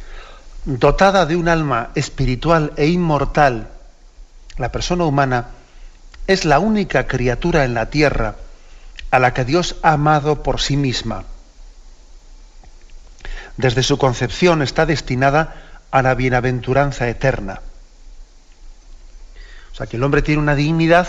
Dotada 0.65 1.27
de 1.27 1.37
un 1.37 1.49
alma 1.49 1.91
espiritual 1.95 2.73
e 2.77 2.87
inmortal, 2.87 3.69
la 4.59 4.73
persona 4.73 5.05
humana 5.05 5.49
es 6.27 6.45
la 6.45 6.59
única 6.59 7.07
criatura 7.07 7.65
en 7.65 7.75
la 7.75 7.91
tierra 7.91 8.37
a 9.11 9.19
la 9.19 9.35
que 9.35 9.45
Dios 9.45 9.77
ha 9.83 9.93
amado 9.93 10.43
por 10.43 10.61
sí 10.61 10.77
misma. 10.77 11.25
Desde 13.57 13.83
su 13.83 13.99
concepción 13.99 14.63
está 14.63 14.87
destinada 14.87 15.55
a 15.91 16.03
la 16.03 16.15
bienaventuranza 16.15 17.09
eterna. 17.09 17.61
O 19.73 19.75
sea 19.75 19.87
que 19.87 19.97
el 19.97 20.03
hombre 20.03 20.23
tiene 20.23 20.41
una 20.41 20.55
dignidad 20.55 21.09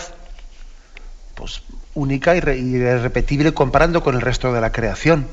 pues, 1.34 1.62
única 1.94 2.34
y, 2.34 2.38
irrepetible 2.38 3.54
comparando 3.54 4.02
con 4.02 4.14
el 4.14 4.20
resto 4.20 4.52
de 4.52 4.60
la 4.60 4.72
creación. 4.72 5.28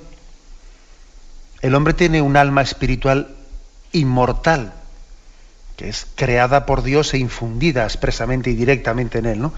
El 1.61 1.75
hombre 1.75 1.93
tiene 1.93 2.21
un 2.21 2.37
alma 2.37 2.61
espiritual 2.61 3.35
inmortal, 3.91 4.73
que 5.77 5.89
es 5.89 6.07
creada 6.15 6.65
por 6.65 6.83
Dios 6.83 7.13
e 7.13 7.17
infundida 7.17 7.83
expresamente 7.83 8.49
y 8.49 8.55
directamente 8.55 9.19
en 9.19 9.25
él. 9.25 9.41
¿no? 9.41 9.53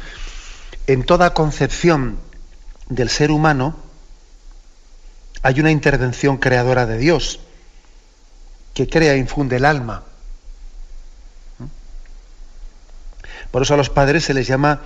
En 0.87 1.03
toda 1.03 1.33
concepción 1.33 2.19
del 2.89 3.09
ser 3.09 3.31
humano 3.31 3.75
hay 5.41 5.59
una 5.59 5.71
intervención 5.71 6.37
creadora 6.37 6.85
de 6.85 6.97
Dios 6.97 7.39
que 8.73 8.87
crea 8.87 9.13
e 9.13 9.17
infunde 9.17 9.57
el 9.57 9.65
alma. 9.65 10.03
Por 13.51 13.61
eso 13.61 13.75
a 13.75 13.77
los 13.77 13.89
padres 13.89 14.23
se 14.23 14.33
les 14.33 14.47
llama 14.47 14.81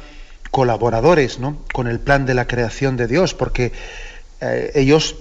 colaboradores 0.52 1.40
¿no? 1.40 1.58
con 1.74 1.88
el 1.88 2.00
plan 2.00 2.26
de 2.26 2.34
la 2.34 2.48
creación 2.48 2.98
de 2.98 3.08
Dios, 3.08 3.34
porque 3.34 3.72
eh, 4.42 4.72
ellos 4.76 5.16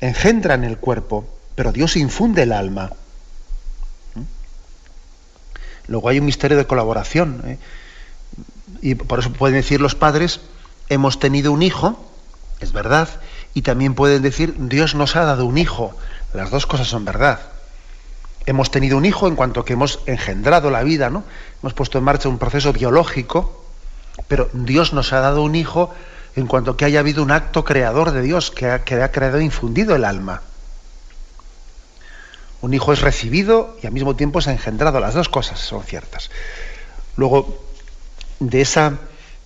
engendran 0.00 0.64
el 0.64 0.78
cuerpo, 0.78 1.24
pero 1.54 1.72
Dios 1.72 1.96
infunde 1.96 2.42
el 2.42 2.52
alma. 2.52 2.92
Luego 5.88 6.08
hay 6.08 6.18
un 6.18 6.26
misterio 6.26 6.56
de 6.56 6.66
colaboración. 6.66 7.42
¿eh? 7.44 7.58
Y 8.80 8.94
por 8.94 9.18
eso 9.18 9.32
pueden 9.32 9.56
decir 9.56 9.80
los 9.80 9.94
padres, 9.94 10.40
hemos 10.88 11.18
tenido 11.18 11.52
un 11.52 11.62
hijo, 11.62 12.04
es 12.60 12.72
verdad, 12.72 13.08
y 13.54 13.62
también 13.62 13.94
pueden 13.94 14.22
decir, 14.22 14.54
Dios 14.58 14.94
nos 14.94 15.16
ha 15.16 15.24
dado 15.24 15.46
un 15.46 15.58
hijo. 15.58 15.94
Las 16.34 16.50
dos 16.50 16.66
cosas 16.66 16.88
son 16.88 17.04
verdad. 17.04 17.40
hemos 18.46 18.72
tenido 18.72 18.96
un 18.96 19.04
hijo 19.04 19.28
en 19.28 19.36
cuanto 19.36 19.64
que 19.64 19.74
hemos 19.74 20.00
engendrado 20.06 20.70
la 20.70 20.82
vida, 20.82 21.10
¿no? 21.10 21.22
Hemos 21.62 21.74
puesto 21.74 21.98
en 21.98 22.04
marcha 22.04 22.28
un 22.28 22.38
proceso 22.38 22.72
biológico, 22.72 23.61
pero 24.28 24.50
Dios 24.52 24.92
nos 24.92 25.12
ha 25.12 25.20
dado 25.20 25.42
un 25.42 25.54
hijo 25.54 25.94
en 26.36 26.46
cuanto 26.46 26.76
que 26.76 26.84
haya 26.84 27.00
habido 27.00 27.22
un 27.22 27.30
acto 27.30 27.64
creador 27.64 28.12
de 28.12 28.22
Dios 28.22 28.50
que 28.50 28.66
ha, 28.66 28.74
ha 28.74 29.10
creado 29.10 29.38
e 29.38 29.44
infundido 29.44 29.94
el 29.94 30.04
alma. 30.04 30.42
Un 32.60 32.74
hijo 32.74 32.92
es 32.92 33.00
recibido 33.00 33.76
y 33.82 33.86
al 33.86 33.92
mismo 33.92 34.16
tiempo 34.16 34.38
es 34.38 34.46
engendrado. 34.46 35.00
Las 35.00 35.14
dos 35.14 35.28
cosas 35.28 35.58
son 35.58 35.82
ciertas. 35.82 36.30
Luego, 37.16 37.62
de 38.38 38.60
esa, 38.60 38.98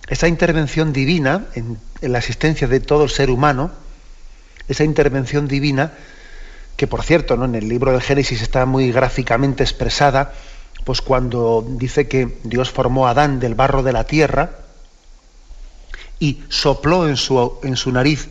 esa 0.07 0.27
intervención 0.27 0.93
divina 0.93 1.45
en, 1.55 1.77
en 2.01 2.11
la 2.11 2.19
existencia 2.19 2.67
de 2.67 2.79
todo 2.79 3.03
el 3.03 3.09
ser 3.09 3.29
humano, 3.29 3.71
esa 4.67 4.83
intervención 4.83 5.47
divina, 5.47 5.93
que 6.75 6.87
por 6.87 7.03
cierto, 7.03 7.35
¿no? 7.35 7.45
en 7.45 7.55
el 7.55 7.67
libro 7.67 7.91
del 7.91 8.01
Génesis 8.01 8.41
está 8.41 8.65
muy 8.65 8.91
gráficamente 8.91 9.63
expresada, 9.63 10.33
pues 10.87 11.01
cuando 11.01 11.65
dice 11.67 12.07
que 12.07 12.39
Dios 12.45 12.71
formó 12.71 13.07
a 13.07 13.09
Adán 13.09 13.41
del 13.41 13.55
barro 13.55 13.83
de 13.83 13.91
la 13.91 14.05
tierra 14.05 14.51
y 16.17 16.43
sopló 16.47 17.09
en 17.09 17.17
su, 17.17 17.59
en 17.61 17.75
su 17.75 17.91
nariz 17.91 18.29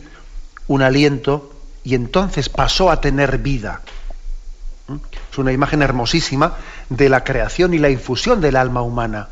un 0.67 0.81
aliento 0.81 1.53
y 1.83 1.93
entonces 1.93 2.49
pasó 2.49 2.89
a 2.89 2.99
tener 2.99 3.37
vida. 3.37 3.81
¿Mm? 4.87 4.95
Es 5.31 5.37
una 5.37 5.51
imagen 5.51 5.83
hermosísima 5.83 6.57
de 6.89 7.09
la 7.09 7.23
creación 7.23 7.75
y 7.75 7.77
la 7.77 7.91
infusión 7.91 8.41
del 8.41 8.55
alma 8.55 8.81
humana. 8.81 9.29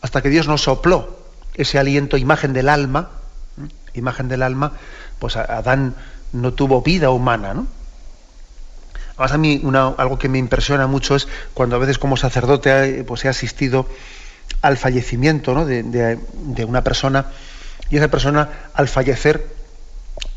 Hasta 0.00 0.22
que 0.22 0.30
Dios 0.30 0.48
nos 0.48 0.62
sopló 0.62 1.16
ese 1.54 1.78
aliento, 1.78 2.16
imagen 2.16 2.54
del 2.54 2.68
alma, 2.68 3.10
¿Mm? 3.56 3.66
imagen 3.96 4.26
del 4.26 4.42
alma, 4.42 4.72
pues 5.20 5.36
Adán 5.36 5.94
no 6.32 6.54
tuvo 6.54 6.82
vida 6.82 7.10
humana, 7.10 7.54
¿no? 7.54 7.68
Además 9.16 9.32
a 9.32 9.38
mí 9.38 9.62
algo 9.96 10.18
que 10.18 10.28
me 10.28 10.38
impresiona 10.38 10.86
mucho 10.86 11.16
es 11.16 11.26
cuando 11.54 11.76
a 11.76 11.78
veces 11.78 11.98
como 11.98 12.16
sacerdote 12.16 13.02
pues, 13.04 13.24
he 13.24 13.28
asistido 13.28 13.86
al 14.62 14.76
fallecimiento 14.76 15.64
de, 15.64 16.18
una 16.66 16.84
persona 16.84 17.26
y 17.90 17.96
esa 17.96 18.08
persona 18.08 18.68
al 18.74 18.88
fallecer 18.88 19.46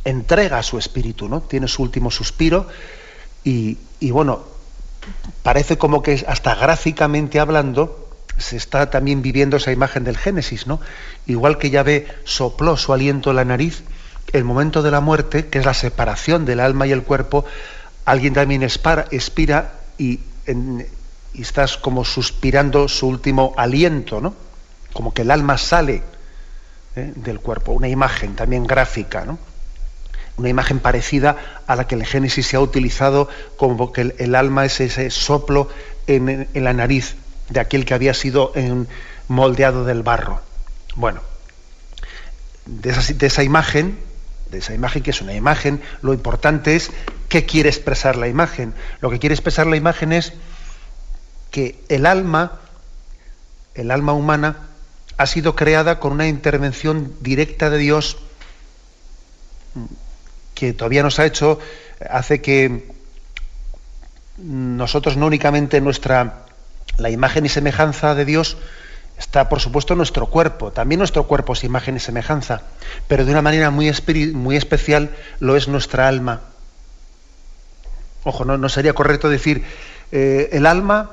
entrega 0.05 0.63
su 0.63 0.77
espíritu, 0.77 1.27
¿no? 1.27 1.41
Tiene 1.41 1.67
su 1.67 1.81
último 1.81 2.09
suspiro 2.11 2.67
y, 3.43 3.77
bueno, 4.11 4.43
parece 5.43 5.77
como 5.77 6.01
que 6.01 6.23
hasta 6.27 6.55
gráficamente 6.55 7.39
hablando 7.39 8.07
se 8.37 8.55
está 8.55 8.89
también 8.89 9.21
viviendo 9.21 9.57
esa 9.57 9.71
imagen 9.71 10.03
del 10.03 10.17
Génesis, 10.17 10.67
¿no? 10.67 10.79
Igual 11.25 11.57
que 11.57 11.69
Yahvé 11.69 12.07
sopló 12.23 12.77
su 12.77 12.93
aliento 12.93 13.31
en 13.31 13.35
la 13.35 13.45
nariz, 13.45 13.83
el 14.31 14.45
momento 14.45 14.81
de 14.81 14.91
la 14.91 15.01
muerte, 15.01 15.47
que 15.47 15.59
es 15.59 15.65
la 15.65 15.73
separación 15.73 16.45
del 16.45 16.59
alma 16.59 16.87
y 16.87 16.91
el 16.91 17.03
cuerpo, 17.03 17.45
alguien 18.09 18.33
también 18.33 18.63
expira 18.63 19.73
y, 19.97 20.19
estás 21.35 21.77
como 21.77 22.03
suspirando 22.03 22.87
su 22.87 23.07
último 23.07 23.53
aliento, 23.55 24.19
¿no? 24.19 24.33
Como 24.93 25.13
que 25.13 25.21
el 25.21 25.29
alma 25.29 25.59
sale 25.59 26.01
¿eh? 26.95 27.13
del 27.15 27.39
cuerpo. 27.39 27.71
Una 27.71 27.87
imagen 27.87 28.35
también 28.35 28.65
gráfica, 28.65 29.25
¿no? 29.25 29.37
Una 30.37 30.49
imagen 30.49 30.79
parecida 30.79 31.61
a 31.67 31.75
la 31.75 31.85
que 31.85 31.93
el 31.93 32.03
Génesis 32.03 32.47
se 32.47 32.57
ha 32.57 32.61
utilizado 32.61 33.29
como 33.57 33.93
que 33.93 34.15
el, 34.17 34.33
alma 34.33 34.65
es 34.65 34.79
ese 34.79 35.11
soplo 35.11 35.69
en, 36.07 36.47
la 36.55 36.73
nariz 36.73 37.15
de 37.49 37.59
aquel 37.59 37.85
que 37.85 37.93
había 37.93 38.15
sido 38.15 38.53
moldeado 39.27 39.85
del 39.85 40.01
barro. 40.01 40.41
Bueno, 40.95 41.21
de 42.65 43.27
esa 43.27 43.43
imagen 43.43 44.08
de 44.49 44.59
esa 44.59 44.73
imagen, 44.73 45.03
que 45.03 45.11
es 45.11 45.21
una 45.21 45.33
imagen, 45.33 45.81
lo 46.01 46.13
importante 46.13 46.75
es 46.75 46.91
qué 47.27 47.45
quiere 47.45 47.69
expresar 47.69 48.15
la 48.15 48.27
imagen. 48.27 48.73
Lo 49.01 49.09
que 49.09 49.19
quiere 49.19 49.35
expresar 49.35 49.67
la 49.67 49.77
imagen 49.77 50.13
es 50.13 50.33
que 51.51 51.79
el 51.89 52.05
alma, 52.05 52.59
el 53.75 53.91
alma 53.91 54.13
humana, 54.13 54.67
ha 55.17 55.25
sido 55.25 55.55
creada 55.55 55.99
con 55.99 56.13
una 56.13 56.27
intervención 56.27 57.13
directa 57.21 57.69
de 57.69 57.77
Dios 57.77 58.17
que 60.55 60.73
todavía 60.73 61.03
nos 61.03 61.19
ha 61.19 61.25
hecho, 61.25 61.59
hace 62.09 62.41
que 62.41 62.87
nosotros 64.37 65.17
no 65.17 65.25
únicamente 65.27 65.81
nuestra, 65.81 66.45
la 66.97 67.09
imagen 67.09 67.45
y 67.45 67.49
semejanza 67.49 68.15
de 68.15 68.25
Dios, 68.25 68.57
está, 69.19 69.49
por 69.49 69.59
supuesto, 69.59 69.95
nuestro 69.95 70.27
cuerpo. 70.27 70.71
También 70.71 70.99
nuestro 70.99 71.27
cuerpo 71.27 71.53
es 71.53 71.63
imagen 71.63 71.97
y 71.97 71.99
semejanza, 71.99 72.61
pero 73.07 73.25
de 73.25 73.31
una 73.31 73.41
manera 73.41 73.69
muy, 73.69 73.91
muy 74.33 74.55
especial 74.55 75.11
lo 75.39 75.55
es 75.57 75.67
nuestra 75.67 76.07
alma. 76.07 76.41
Ojo, 78.23 78.45
no, 78.45 78.69
sería 78.69 78.93
correcto 78.93 79.29
decir 79.29 79.63
eh, 80.11 80.49
el 80.53 80.65
alma, 80.65 81.11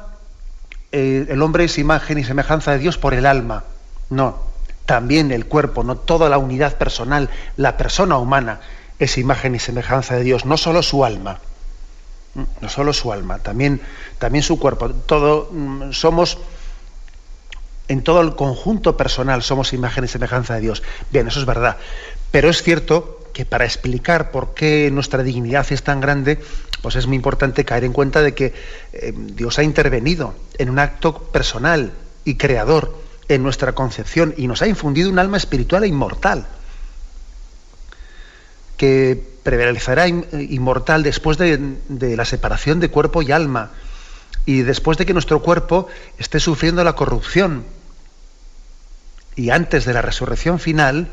eh, 0.92 1.26
el 1.28 1.42
hombre 1.42 1.64
es 1.64 1.78
imagen 1.78 2.18
y 2.18 2.24
semejanza 2.24 2.72
de 2.72 2.78
Dios 2.78 2.96
por 2.96 3.12
el 3.12 3.26
alma. 3.26 3.64
No, 4.08 4.38
también 4.86 5.32
el 5.32 5.46
cuerpo, 5.46 5.82
no 5.82 5.96
toda 5.96 6.28
la 6.28 6.38
unidad 6.38 6.76
personal, 6.76 7.28
la 7.56 7.76
persona 7.76 8.18
humana 8.18 8.60
es 9.00 9.18
imagen 9.18 9.54
y 9.56 9.58
semejanza 9.58 10.14
de 10.14 10.22
Dios, 10.22 10.44
no 10.44 10.56
solo 10.56 10.82
su 10.82 11.04
alma, 11.04 11.38
no 12.60 12.68
solo 12.68 12.92
su 12.92 13.12
alma, 13.12 13.38
también, 13.38 13.80
también 14.18 14.44
su 14.44 14.58
cuerpo. 14.60 14.90
Todo 14.90 15.50
mm, 15.50 15.92
somos 15.92 16.38
en 17.88 18.02
todo 18.02 18.20
el 18.20 18.34
conjunto 18.34 18.96
personal 18.96 19.42
somos 19.42 19.72
imagen 19.72 20.04
y 20.04 20.08
semejanza 20.08 20.54
de 20.54 20.60
Dios. 20.60 20.82
Bien, 21.10 21.28
eso 21.28 21.40
es 21.40 21.46
verdad. 21.46 21.76
Pero 22.30 22.48
es 22.48 22.62
cierto 22.62 23.20
que 23.32 23.44
para 23.44 23.64
explicar 23.64 24.30
por 24.30 24.54
qué 24.54 24.90
nuestra 24.90 25.22
dignidad 25.22 25.66
es 25.70 25.82
tan 25.82 26.00
grande, 26.00 26.40
pues 26.82 26.96
es 26.96 27.06
muy 27.06 27.16
importante 27.16 27.64
caer 27.64 27.84
en 27.84 27.92
cuenta 27.92 28.22
de 28.22 28.34
que 28.34 28.54
eh, 28.92 29.12
Dios 29.14 29.58
ha 29.58 29.62
intervenido 29.62 30.34
en 30.58 30.70
un 30.70 30.78
acto 30.78 31.18
personal 31.18 31.92
y 32.24 32.36
creador 32.36 32.96
en 33.28 33.42
nuestra 33.42 33.72
concepción 33.72 34.34
y 34.36 34.46
nos 34.46 34.62
ha 34.62 34.66
infundido 34.66 35.10
un 35.10 35.18
alma 35.18 35.36
espiritual 35.36 35.84
e 35.84 35.88
inmortal 35.88 36.46
que 38.76 39.22
prevalecerá 39.42 40.06
inmortal 40.08 41.02
después 41.02 41.38
de 41.38 42.16
la 42.16 42.24
separación 42.24 42.78
de 42.80 42.90
cuerpo 42.90 43.22
y 43.22 43.32
alma 43.32 43.70
y 44.44 44.62
después 44.62 44.98
de 44.98 45.06
que 45.06 45.12
nuestro 45.12 45.42
cuerpo 45.42 45.88
esté 46.18 46.40
sufriendo 46.40 46.84
la 46.84 46.94
corrupción 46.94 47.64
y 49.36 49.50
antes 49.50 49.84
de 49.84 49.92
la 49.92 50.02
resurrección 50.02 50.58
final, 50.58 51.08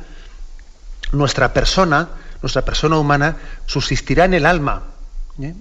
nuestra 1.12 1.54
persona, 1.54 2.10
nuestra 2.42 2.64
persona 2.64 2.98
humana, 2.98 3.38
subsistirá 3.66 4.26
en 4.26 4.34
el 4.34 4.46
alma, 4.46 4.84
¿eh? 5.42 5.54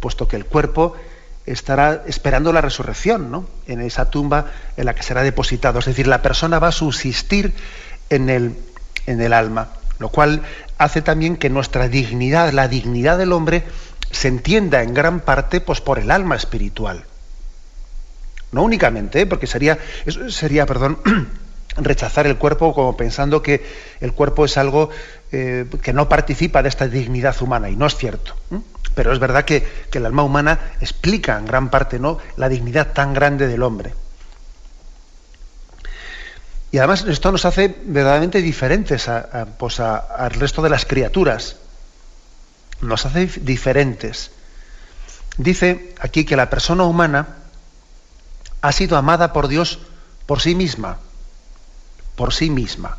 puesto 0.00 0.26
que 0.26 0.36
el 0.36 0.46
cuerpo 0.46 0.96
estará 1.46 2.02
esperando 2.06 2.52
la 2.52 2.62
resurrección, 2.62 3.30
¿no? 3.30 3.46
En 3.66 3.80
esa 3.82 4.10
tumba 4.10 4.46
en 4.76 4.86
la 4.86 4.94
que 4.94 5.02
será 5.02 5.22
depositado. 5.22 5.78
Es 5.78 5.84
decir, 5.84 6.06
la 6.06 6.22
persona 6.22 6.58
va 6.58 6.68
a 6.68 6.72
subsistir 6.72 7.52
en 8.08 8.30
el, 8.30 8.56
en 9.06 9.20
el 9.20 9.34
alma, 9.34 9.68
lo 9.98 10.08
cual 10.08 10.42
hace 10.78 11.02
también 11.02 11.36
que 11.36 11.50
nuestra 11.50 11.88
dignidad, 11.88 12.52
la 12.52 12.66
dignidad 12.68 13.18
del 13.18 13.32
hombre, 13.32 13.64
se 14.10 14.28
entienda 14.28 14.82
en 14.82 14.94
gran 14.94 15.20
parte 15.20 15.60
pues, 15.60 15.80
por 15.80 15.98
el 15.98 16.10
alma 16.10 16.36
espiritual. 16.36 17.04
No 18.52 18.62
únicamente, 18.62 19.20
¿eh? 19.20 19.26
porque 19.26 19.46
sería, 19.46 19.78
sería, 20.28 20.64
perdón, 20.64 20.98
rechazar 21.76 22.26
el 22.26 22.36
cuerpo 22.36 22.74
como 22.74 22.96
pensando 22.96 23.42
que 23.42 23.64
el 24.00 24.12
cuerpo 24.12 24.44
es 24.44 24.56
algo 24.56 24.90
eh, 25.32 25.66
que 25.82 25.92
no 25.92 26.08
participa 26.08 26.62
de 26.62 26.68
esta 26.68 26.86
dignidad 26.86 27.40
humana, 27.42 27.70
y 27.70 27.76
no 27.76 27.86
es 27.86 27.96
cierto. 27.96 28.36
Pero 28.94 29.12
es 29.12 29.18
verdad 29.18 29.44
que, 29.44 29.84
el 29.92 30.06
alma 30.06 30.22
humana 30.22 30.72
explica 30.80 31.38
en 31.38 31.46
gran 31.46 31.70
parte 31.70 31.98
¿no? 31.98 32.18
la 32.36 32.48
dignidad 32.48 32.92
tan 32.92 33.14
grande 33.14 33.46
del 33.48 33.62
hombre. 33.62 33.94
Y 36.70 36.78
además 36.78 37.04
esto 37.06 37.30
nos 37.30 37.44
hace 37.44 37.72
verdaderamente 37.84 38.42
diferentes 38.42 39.08
pues 39.58 39.78
al 39.78 40.30
resto 40.32 40.60
de 40.60 40.70
las 40.70 40.84
criaturas. 40.84 41.56
Nos 42.80 43.06
hace 43.06 43.26
diferentes. 43.26 44.32
Dice 45.38 45.94
aquí 46.00 46.24
que 46.24 46.36
la 46.36 46.50
persona 46.50 46.82
humana 46.82 47.28
ha 48.60 48.72
sido 48.72 48.96
amada 48.96 49.32
por 49.32 49.46
Dios 49.46 49.78
por 50.26 50.40
sí 50.40 50.56
misma 50.56 50.98
por 52.16 52.32
sí 52.32 52.50
misma. 52.50 52.98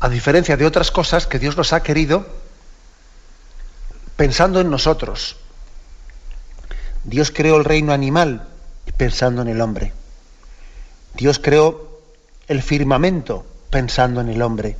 A 0.00 0.08
diferencia 0.08 0.56
de 0.56 0.66
otras 0.66 0.90
cosas 0.90 1.26
que 1.26 1.38
Dios 1.38 1.56
nos 1.56 1.72
ha 1.72 1.82
querido 1.82 2.26
pensando 4.16 4.60
en 4.60 4.70
nosotros. 4.70 5.36
Dios 7.04 7.30
creó 7.30 7.56
el 7.56 7.64
reino 7.64 7.92
animal 7.92 8.46
pensando 8.96 9.42
en 9.42 9.48
el 9.48 9.60
hombre. 9.60 9.94
Dios 11.14 11.38
creó 11.38 12.00
el 12.48 12.62
firmamento 12.62 13.46
pensando 13.70 14.20
en 14.20 14.28
el 14.28 14.42
hombre. 14.42 14.76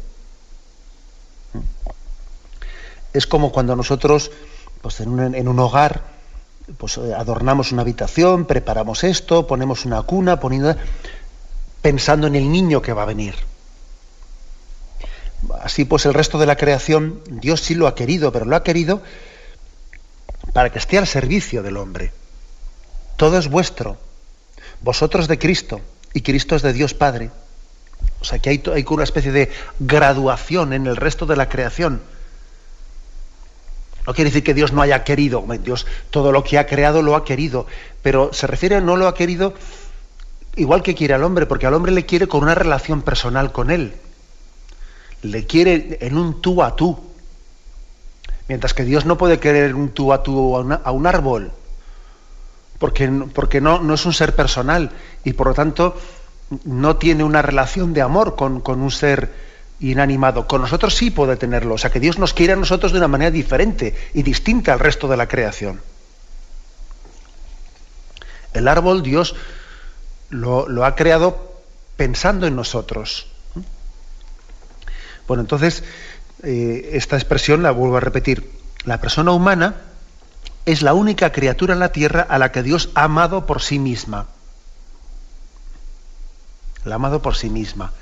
Es 3.13 3.27
como 3.27 3.51
cuando 3.51 3.75
nosotros, 3.75 4.31
pues 4.83 5.01
en, 5.01 5.49
un, 5.49 5.59
hogar, 5.59 6.03
pues 6.79 6.99
adornamos 6.99 7.73
una 7.73 7.83
habitación, 7.83 8.45
preparamos 8.45 9.05
esto, 9.05 9.47
ponemos 9.47 9.85
una 9.85 10.03
cuna, 10.03 10.39
poniendo 10.39 10.77
pensando 11.83 12.27
en 12.27 12.35
el 12.35 12.51
niño 12.51 12.83
que 12.83 12.93
va 12.93 13.03
a 13.03 13.07
venir. 13.07 13.35
Así 15.63 15.85
pues 15.85 16.05
el 16.07 16.15
resto 16.15 16.39
de 16.39 16.47
la 16.47 16.57
creación, 16.57 17.21
Dios 17.29 17.63
sí 17.63 17.75
lo 17.75 17.87
ha 17.87 17.95
querido, 17.95 18.33
pero 18.33 18.45
lo 18.45 18.57
ha 18.57 18.63
querido 18.63 19.03
para 20.53 20.71
que 20.71 20.79
esté 20.79 20.99
al 20.99 21.07
servicio 21.07 21.63
del 21.63 21.77
hombre. 21.77 22.13
Todo 23.17 23.39
es 23.39 23.49
vuestro, 23.49 23.99
vosotros 24.81 25.29
de 25.29 25.39
Cristo 25.39 25.81
y 26.13 26.23
Cristo 26.23 26.57
es 26.57 26.63
de 26.63 26.73
Dios 26.73 26.95
Padre. 26.95 27.31
O 28.21 28.25
sea 28.25 28.39
que 28.39 28.51
hay, 28.51 28.63
hay 28.75 28.85
una 28.89 29.05
especie 29.05 29.33
de 29.33 29.51
graduación 29.79 30.73
en 30.73 30.87
el 30.87 30.97
resto 30.97 31.27
de 31.27 31.37
la 31.37 31.49
creación. 31.49 32.03
No 34.07 34.15
quiere 34.15 34.31
decir 34.31 34.43
que 34.43 34.55
Dios 34.55 34.73
no 34.73 34.83
haya 34.83 35.05
querido, 35.05 35.45
Dios 35.63 35.87
todo 36.11 36.33
lo 36.33 36.43
que 36.43 36.59
ha 36.59 36.67
creado 36.67 37.03
lo 37.03 37.15
ha 37.15 37.25
querido, 37.25 37.67
pero 38.03 38.33
se 38.33 38.47
refiere 38.47 38.81
no 38.81 38.97
lo 38.97 39.07
ha 39.07 39.15
querido 39.15 39.55
igual 40.57 40.83
que 40.83 40.95
quiere 40.95 41.15
al 41.15 41.25
hombre, 41.25 41.47
porque 41.47 41.67
al 41.67 41.75
hombre 41.75 41.93
le 41.93 42.07
quiere 42.07 42.29
con 42.29 42.43
una 42.43 42.55
relación 42.55 43.03
personal 43.03 43.53
con 43.53 43.71
él. 43.71 43.95
Le 45.23 45.47
quiere 45.47 45.99
en 46.01 46.17
un 46.17 46.41
tú 46.41 46.63
a 46.63 46.77
tú. 46.77 46.99
Mientras 48.49 48.75
que 48.75 48.85
Dios 48.85 49.05
no 49.05 49.17
puede 49.17 49.39
querer 49.39 49.75
un 49.75 49.91
tú 49.91 50.13
a 50.13 50.23
tú 50.23 50.57
a, 50.57 50.91
un 50.91 51.07
árbol, 51.07 51.53
porque, 52.79 53.09
porque 53.33 53.61
no, 53.61 53.81
no, 53.81 53.95
es 53.95 54.05
un 54.07 54.13
ser 54.13 54.35
personal 54.35 54.91
y 55.23 55.35
por 55.35 55.49
lo 55.49 55.55
tanto 55.55 55.97
no 56.65 56.97
tiene 56.97 57.23
una 57.23 57.43
relación 57.43 57.93
de 57.93 58.03
amor 58.03 58.35
con, 58.35 58.61
con 58.61 58.81
un 58.81 58.91
ser 58.91 59.31
inanimado. 59.79 60.49
Con 60.49 60.63
nosotros 60.63 60.97
sí 60.97 61.11
puede 61.11 61.37
tenerlo. 61.37 61.75
O 61.75 61.79
sea 61.79 61.91
que 61.91 62.01
Dios 62.01 62.19
nos 62.19 62.35
quiere 62.35 62.55
a 62.55 62.57
nosotros 62.57 62.93
de 62.93 62.99
una 62.99 63.09
manera 63.09 63.31
diferente 63.31 63.95
y 64.15 64.23
distinta 64.23 64.73
al 64.73 64.81
resto 64.81 65.07
de 65.07 65.17
la 65.17 65.29
creación. 65.29 65.81
El 68.53 68.67
árbol 68.67 69.03
Dios 69.03 69.37
lo, 70.31 70.85
ha 70.85 70.95
creado 70.95 71.53
pensando 71.97 72.47
en 72.47 72.57
nosotros. 72.57 73.27
Bueno, 75.27 75.43
entonces, 75.43 75.85
eh, 76.43 76.91
esta 76.95 77.17
expresión 77.17 77.63
la 77.63 77.71
vuelvo 77.73 77.97
a 77.97 78.01
repetir. 78.01 78.51
La 78.85 79.01
persona 79.01 79.33
humana 79.33 79.77
es 80.67 80.83
la 80.83 80.95
única 80.95 81.33
criatura 81.33 81.75
en 81.75 81.81
la 81.81 81.93
tierra 81.93 82.27
a 82.29 82.39
la 82.39 82.53
que 82.53 82.63
Dios 82.63 82.91
ha 82.95 83.05
amado 83.05 83.47
por 83.47 83.61
sí 83.61 83.79
misma. 83.79 84.27
La 86.85 86.95
ha 86.95 86.97
amado 86.97 87.21
por 87.21 87.37
sí 87.37 87.51
misma. 87.51 87.93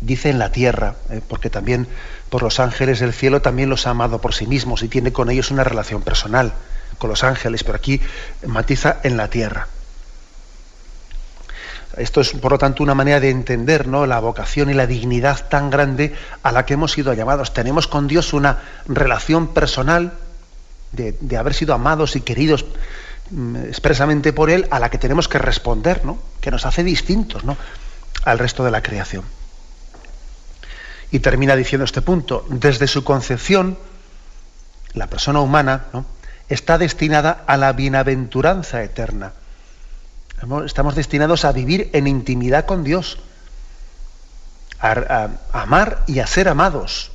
Dice 0.00 0.30
en 0.30 0.38
la 0.38 0.52
tierra, 0.52 0.94
eh, 1.10 1.20
porque 1.26 1.50
también 1.50 1.88
por 2.28 2.42
los 2.42 2.60
ángeles 2.60 3.00
del 3.00 3.12
cielo 3.12 3.42
también 3.42 3.70
los 3.70 3.86
ha 3.86 3.90
amado 3.90 4.20
por 4.20 4.34
sí 4.34 4.46
mismos 4.46 4.82
y 4.82 4.88
tiene 4.88 5.12
con 5.12 5.30
ellos 5.30 5.50
una 5.50 5.64
relación 5.64 6.02
personal, 6.02 6.52
con 6.98 7.10
los 7.10 7.24
ángeles, 7.24 7.64
pero 7.64 7.76
aquí 7.76 8.00
matiza 8.46 9.00
en 9.02 9.16
la 9.16 9.28
tierra. 9.28 9.66
Esto 11.96 12.20
es, 12.20 12.32
por 12.32 12.52
lo 12.52 12.58
tanto, 12.58 12.82
una 12.82 12.94
manera 12.94 13.18
de 13.18 13.30
entender 13.30 13.88
¿no? 13.88 14.06
la 14.06 14.20
vocación 14.20 14.68
y 14.70 14.74
la 14.74 14.86
dignidad 14.86 15.48
tan 15.48 15.70
grande 15.70 16.14
a 16.42 16.52
la 16.52 16.66
que 16.66 16.74
hemos 16.74 16.92
sido 16.92 17.14
llamados. 17.14 17.54
Tenemos 17.54 17.86
con 17.86 18.06
Dios 18.06 18.32
una 18.32 18.62
relación 18.86 19.48
personal 19.48 20.12
de, 20.92 21.36
haber 21.36 21.54
sido 21.54 21.74
amados 21.74 22.16
y 22.16 22.20
queridos 22.20 22.66
mm, 23.30 23.56
expresamente 23.66 24.32
por 24.32 24.50
Él, 24.50 24.66
a 24.70 24.78
la 24.78 24.90
que 24.90 24.98
tenemos 24.98 25.28
que 25.28 25.38
responder, 25.38 26.04
¿no? 26.04 26.18
que 26.40 26.50
nos 26.50 26.66
hace 26.66 26.84
distintos 26.84 27.44
¿no? 27.44 27.56
al 28.24 28.38
resto 28.38 28.64
de 28.64 28.70
la 28.70 28.82
creación. 28.82 29.24
Y 31.10 31.20
termina 31.20 31.56
diciendo 31.56 31.86
este 31.86 32.02
punto, 32.02 32.44
desde 32.50 32.86
su 32.86 33.02
concepción, 33.02 33.78
la 34.92 35.06
persona 35.06 35.40
humana 35.40 35.86
está 36.50 36.76
destinada 36.76 37.44
a 37.46 37.56
la 37.56 37.72
bienaventuranza 37.72 38.82
eterna 38.82 39.32
Estamos 40.64 40.94
destinados 40.94 41.44
a 41.44 41.52
vivir 41.52 41.90
en 41.92 42.06
intimidad 42.06 42.64
con 42.64 42.84
Dios, 42.84 43.18
a, 44.80 45.30
amar 45.52 46.04
y 46.06 46.20
a 46.20 46.26
ser 46.26 46.48
amados 46.48 47.10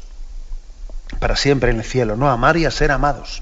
para 1.20 1.36
siempre 1.36 1.72
en 1.72 1.78
el 1.78 1.86
cielo, 1.86 2.18
¿no? 2.18 2.30
Amar 2.30 2.58
y 2.58 2.66
a 2.66 2.72
ser 2.72 2.92
amados. 2.92 3.42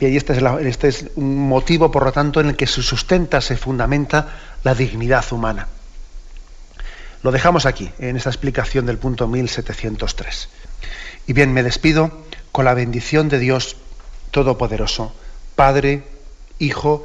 Y 0.00 0.16
este 0.16 0.34
es, 0.34 0.42
este 0.60 0.88
es 0.88 1.06
un 1.16 1.48
motivo, 1.48 1.90
por 1.90 2.04
lo 2.04 2.12
tanto, 2.12 2.40
en 2.40 2.50
el 2.50 2.56
que 2.56 2.68
se 2.68 2.82
sustenta, 2.82 3.40
se 3.40 3.56
fundamenta 3.56 4.28
la 4.62 4.74
dignidad 4.74 5.24
humana. 5.32 5.66
Lo 7.24 7.32
dejamos 7.32 7.66
aquí, 7.66 7.90
en 7.98 8.16
esta 8.16 8.30
explicación 8.30 8.86
del 8.86 8.98
punto 8.98 9.26
1703. 9.26 10.48
Y 11.26 11.32
bien, 11.32 11.52
me 11.52 11.64
despido 11.64 12.12
con 12.52 12.64
la 12.64 12.74
bendición 12.74 13.28
de 13.28 13.40
Dios 13.40 13.76
Todopoderoso, 14.30 15.12
Padre, 15.56 16.04
Hijo 16.60 17.04